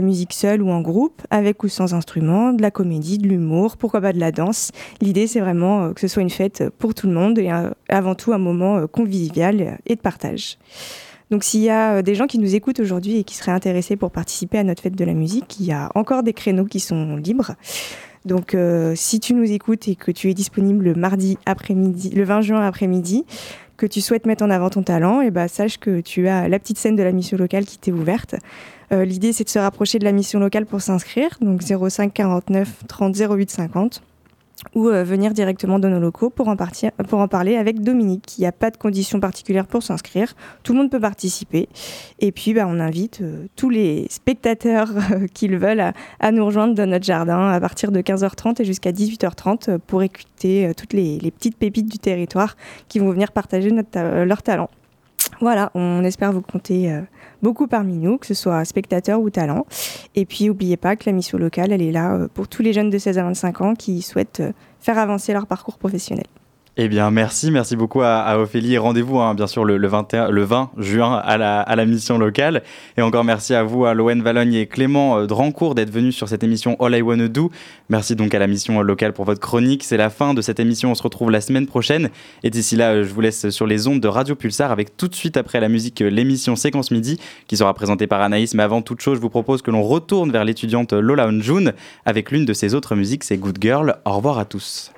musique 0.00 0.32
seule 0.32 0.60
ou 0.60 0.70
en 0.70 0.80
groupe, 0.80 1.22
avec 1.30 1.62
ou 1.62 1.68
sans 1.68 1.94
instrument, 1.94 2.52
de 2.52 2.62
la 2.62 2.72
comédie, 2.72 3.18
de 3.18 3.28
l'humour, 3.28 3.76
pourquoi 3.76 4.00
pas 4.00 4.12
de 4.12 4.18
la 4.18 4.32
danse. 4.32 4.72
L'idée 5.00 5.26
c'est 5.26 5.40
vraiment 5.40 5.84
euh, 5.84 5.92
que 5.92 6.00
ce 6.00 6.08
soit 6.08 6.22
une 6.22 6.30
fête 6.30 6.64
pour 6.78 6.94
tout 6.94 7.06
le 7.06 7.12
monde 7.12 7.38
et 7.38 7.50
euh, 7.50 7.70
avant 7.88 8.14
tout 8.14 8.32
un 8.32 8.38
moment 8.38 8.86
convivial 8.88 9.78
et 9.86 9.94
de 9.94 10.00
partage. 10.00 10.58
Donc 11.30 11.44
s'il 11.44 11.60
y 11.60 11.70
a 11.70 12.02
des 12.02 12.14
gens 12.14 12.26
qui 12.26 12.38
nous 12.38 12.54
écoutent 12.54 12.80
aujourd'hui 12.80 13.18
et 13.18 13.24
qui 13.24 13.34
seraient 13.34 13.52
intéressés 13.52 13.96
pour 13.96 14.10
participer 14.10 14.58
à 14.58 14.64
notre 14.64 14.82
fête 14.82 14.96
de 14.96 15.04
la 15.04 15.14
musique, 15.14 15.58
il 15.60 15.66
y 15.66 15.72
a 15.72 15.90
encore 15.94 16.22
des 16.22 16.32
créneaux 16.32 16.66
qui 16.66 16.80
sont 16.80 17.16
libres. 17.16 17.52
Donc 18.24 18.56
si 18.94 19.20
tu 19.20 19.34
nous 19.34 19.50
écoutes 19.50 19.88
et 19.88 19.96
que 19.96 20.10
tu 20.10 20.30
es 20.30 20.34
disponible 20.34 20.84
le 20.84 20.94
mardi 20.94 21.38
après-midi, 21.46 22.10
le 22.10 22.24
20 22.24 22.40
juin 22.42 22.60
après-midi, 22.60 23.24
que 23.84 23.92
tu 23.92 24.00
souhaites 24.00 24.24
mettre 24.24 24.42
en 24.42 24.48
avant 24.48 24.70
ton 24.70 24.82
talent, 24.82 25.20
et 25.20 25.30
bah, 25.30 25.46
sache 25.46 25.76
que 25.78 26.00
tu 26.00 26.26
as 26.26 26.48
la 26.48 26.58
petite 26.58 26.78
scène 26.78 26.96
de 26.96 27.02
la 27.02 27.12
mission 27.12 27.36
locale 27.36 27.66
qui 27.66 27.76
t'est 27.76 27.92
ouverte. 27.92 28.34
Euh, 28.92 29.04
l'idée, 29.04 29.34
c'est 29.34 29.44
de 29.44 29.50
se 29.50 29.58
rapprocher 29.58 29.98
de 29.98 30.04
la 30.04 30.12
mission 30.12 30.40
locale 30.40 30.64
pour 30.64 30.80
s'inscrire, 30.80 31.36
donc 31.42 31.62
05 31.62 32.12
49 32.12 32.84
30 32.88 33.14
08 33.14 33.50
50 33.50 34.02
ou 34.74 34.88
euh, 34.88 35.04
venir 35.04 35.32
directement 35.32 35.78
dans 35.78 35.88
nos 35.88 36.00
locaux 36.00 36.30
pour 36.30 36.48
en, 36.48 36.56
parler 36.56 37.56
avec 37.56 37.80
Dominique. 37.80 38.38
Il 38.38 38.42
n'y 38.42 38.46
a 38.46 38.52
pas 38.52 38.70
de 38.70 38.76
conditions 38.76 39.20
particulières 39.20 39.66
pour 39.66 39.82
s'inscrire, 39.82 40.34
tout 40.62 40.72
le 40.72 40.78
monde 40.78 40.90
peut 40.90 41.00
participer. 41.00 41.68
Et 42.20 42.32
puis 42.32 42.54
bah, 42.54 42.66
on 42.68 42.80
invite 42.80 43.20
euh, 43.20 43.46
tous 43.56 43.70
les 43.70 44.06
spectateurs 44.10 44.90
euh, 45.12 45.26
qui 45.32 45.48
le 45.48 45.58
veulent 45.58 45.92
à, 46.20 46.32
nous 46.32 46.44
rejoindre 46.44 46.74
dans 46.74 46.88
notre 46.88 47.04
jardin 47.04 47.48
à 47.50 47.60
partir 47.60 47.92
de 47.92 48.00
15h30 48.00 48.62
et 48.62 48.64
jusqu'à 48.64 48.92
18h30 48.92 49.78
pour 49.78 50.02
écouter 50.02 50.72
toutes 50.76 50.92
les, 50.92 51.18
petites 51.30 51.56
pépites 51.56 51.90
du 51.90 51.98
territoire 51.98 52.56
qui 52.88 52.98
vont 52.98 53.10
venir 53.10 53.32
partager 53.32 53.70
notre, 53.70 54.24
leur 54.24 54.42
talent. 54.42 54.68
Voilà, 55.40 55.70
on 55.74 56.04
espère 56.04 56.32
vous 56.32 56.42
compter 56.42 57.02
beaucoup 57.44 57.66
parmi 57.66 57.98
nous, 57.98 58.16
que 58.18 58.26
ce 58.26 58.34
soit 58.34 58.64
spectateurs 58.64 59.20
ou 59.20 59.30
talents. 59.30 59.66
Et 60.14 60.24
puis, 60.24 60.46
n'oubliez 60.46 60.76
pas 60.76 60.96
que 60.96 61.04
la 61.06 61.12
mission 61.12 61.38
locale, 61.38 61.72
elle 61.72 61.82
est 61.82 61.92
là 61.92 62.14
euh, 62.14 62.28
pour 62.32 62.48
tous 62.48 62.62
les 62.62 62.72
jeunes 62.72 62.90
de 62.90 62.98
16 62.98 63.18
à 63.18 63.22
25 63.22 63.60
ans 63.60 63.74
qui 63.74 64.02
souhaitent 64.02 64.40
euh, 64.40 64.52
faire 64.80 64.98
avancer 64.98 65.32
leur 65.32 65.46
parcours 65.46 65.78
professionnel. 65.78 66.26
Eh 66.76 66.88
bien, 66.88 67.12
merci, 67.12 67.52
merci 67.52 67.76
beaucoup 67.76 68.02
à, 68.02 68.36
Ophélie. 68.36 68.76
Rendez-vous, 68.78 69.20
hein, 69.20 69.36
bien 69.36 69.46
sûr, 69.46 69.64
le, 69.64 69.76
le, 69.76 69.86
21, 69.86 70.30
le 70.30 70.42
20 70.42 70.72
juin 70.76 71.14
à 71.24 71.36
la, 71.36 71.86
mission 71.86 72.18
locale. 72.18 72.64
Et 72.96 73.02
encore 73.02 73.22
merci 73.22 73.54
à 73.54 73.62
vous, 73.62 73.84
à 73.84 73.94
Loen 73.94 74.20
Valogne 74.22 74.54
et 74.54 74.66
Clément 74.66 75.18
euh, 75.18 75.26
Drancourt, 75.26 75.76
d'être 75.76 75.92
venus 75.92 76.16
sur 76.16 76.28
cette 76.28 76.42
émission 76.42 76.76
All 76.80 76.96
I 76.96 77.00
Wanna 77.00 77.28
Do. 77.28 77.52
Merci 77.90 78.16
donc 78.16 78.34
à 78.34 78.40
la 78.40 78.48
mission 78.48 78.82
locale 78.82 79.12
pour 79.12 79.24
votre 79.24 79.40
chronique. 79.40 79.84
C'est 79.84 79.96
la 79.96 80.10
fin 80.10 80.34
de 80.34 80.42
cette 80.42 80.58
émission. 80.58 80.90
On 80.90 80.96
se 80.96 81.02
retrouve 81.04 81.30
la 81.30 81.40
semaine 81.40 81.66
prochaine. 81.66 82.10
Et 82.42 82.50
d'ici 82.50 82.74
là, 82.74 83.04
je 83.04 83.08
vous 83.08 83.20
laisse 83.20 83.50
sur 83.50 83.68
les 83.68 83.86
ondes 83.86 84.00
de 84.00 84.08
Radio 84.08 84.34
Pulsar 84.34 84.72
avec 84.72 84.96
tout 84.96 85.06
de 85.06 85.14
suite 85.14 85.36
après 85.36 85.60
la 85.60 85.68
musique 85.68 86.02
euh, 86.02 86.10
l'émission 86.10 86.56
Séquence 86.56 86.90
Midi 86.90 87.20
qui 87.46 87.56
sera 87.56 87.72
présentée 87.72 88.08
par 88.08 88.20
Anaïs. 88.20 88.52
Mais 88.54 88.64
avant 88.64 88.82
toute 88.82 89.00
chose, 89.00 89.18
je 89.18 89.22
vous 89.22 89.30
propose 89.30 89.62
que 89.62 89.70
l'on 89.70 89.84
retourne 89.84 90.32
vers 90.32 90.44
l'étudiante 90.44 90.92
Lola 90.92 91.28
Onjun 91.28 91.70
avec 92.04 92.32
l'une 92.32 92.44
de 92.44 92.52
ses 92.52 92.74
autres 92.74 92.96
musiques, 92.96 93.22
c'est 93.22 93.36
Good 93.36 93.58
Girl. 93.60 93.98
Au 94.04 94.16
revoir 94.16 94.40
à 94.40 94.44
tous. 94.44 94.90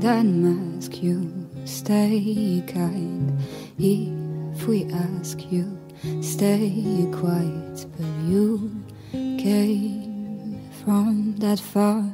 That 0.00 0.24
mask 0.24 1.02
you 1.02 1.30
stay 1.66 2.64
kind. 2.66 3.38
If 3.78 4.66
we 4.66 4.86
ask 4.92 5.52
you 5.52 5.78
stay 6.22 7.06
quiet 7.12 7.59
that 11.50 11.58
far 11.58 12.09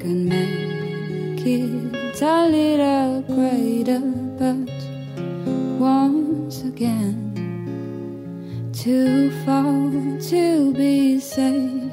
can 0.00 0.28
make 0.28 1.46
it 1.46 2.22
a 2.22 2.48
little 2.48 3.22
greater. 3.22 4.00
But 4.40 4.70
once 5.78 6.62
again, 6.62 7.20
too 8.72 9.30
far 9.44 9.90
to 10.30 10.72
be 10.72 11.20
saved 11.20 11.92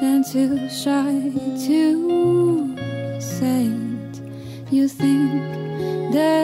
and 0.00 0.24
too 0.24 0.68
shy 0.70 1.32
to 1.66 3.20
say 3.20 3.82
you 4.70 4.88
think 4.88 6.12
that 6.14 6.41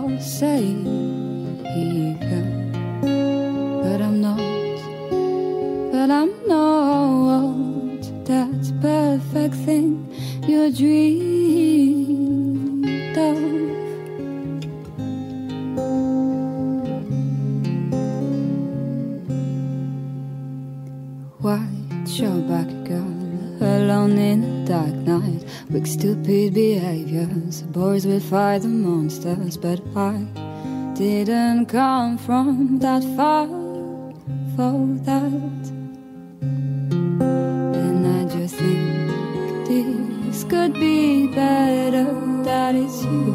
not 0.00 0.10
your 0.10 0.20
savior, 0.20 0.84
but 3.82 4.00
I'm 4.02 4.20
not. 4.20 4.36
But 5.92 6.10
I'm 6.10 6.32
not 6.46 8.02
that 8.26 8.62
perfect 8.82 9.54
thing 9.64 9.90
you 10.46 10.70
dreamed 10.72 12.06
of. 13.16 13.56
your 22.18 22.40
back, 22.48 22.68
girl. 22.88 23.25
Alone 23.60 24.18
in 24.18 24.44
a 24.44 24.66
dark 24.66 24.94
night, 24.94 25.44
with 25.70 25.86
stupid 25.86 26.52
behaviors. 26.52 27.62
Boys 27.62 28.06
will 28.06 28.20
fight 28.20 28.62
the 28.62 28.68
monsters, 28.68 29.56
but 29.56 29.80
I 29.96 30.26
didn't 30.94 31.66
come 31.66 32.18
from 32.18 32.78
that 32.80 33.02
far 33.16 33.46
for 34.56 34.76
that. 35.08 35.62
And 37.80 38.06
I 38.06 38.24
just 38.28 38.56
think 38.56 39.66
this 39.66 40.44
could 40.44 40.74
be 40.74 41.26
better. 41.28 42.06
That 42.44 42.74
is 42.74 43.04
you 43.04 43.34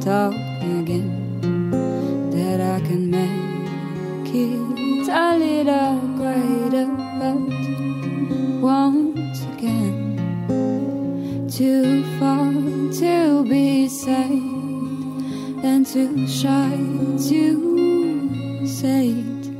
talk 0.00 0.34
again, 0.78 1.70
that 2.30 2.60
I 2.60 2.80
can 2.80 3.10
make 3.10 4.34
it 4.34 5.08
a 5.08 5.36
little 5.36 6.00
greater. 6.16 6.97
Again. 9.58 11.48
Too 11.50 12.04
far 12.20 12.52
to 12.52 13.42
be 13.42 13.88
saved 13.88 15.64
and 15.64 15.84
too 15.84 16.28
shy 16.28 16.76
to 17.28 18.64
say 18.64 19.08
it. 19.08 19.50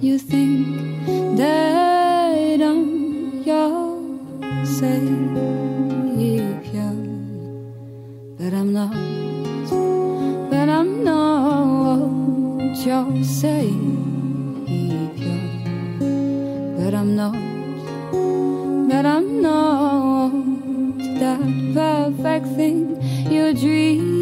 You 0.00 0.18
think 0.18 1.06
that 1.36 2.62
I'm 2.62 3.42
your 3.42 4.00
savior, 4.64 4.96
but 8.38 8.54
I'm 8.54 8.72
not. 8.72 8.96
But 10.48 10.70
I'm 10.70 11.04
not 11.04 12.74
your 12.86 13.22
savior, 13.22 13.68
but 16.78 16.94
I'm 16.94 17.14
not 17.14 17.51
that 21.38 22.12
perfect 22.16 22.46
thing 22.56 23.00
you 23.30 23.54
dreamed 23.54 24.21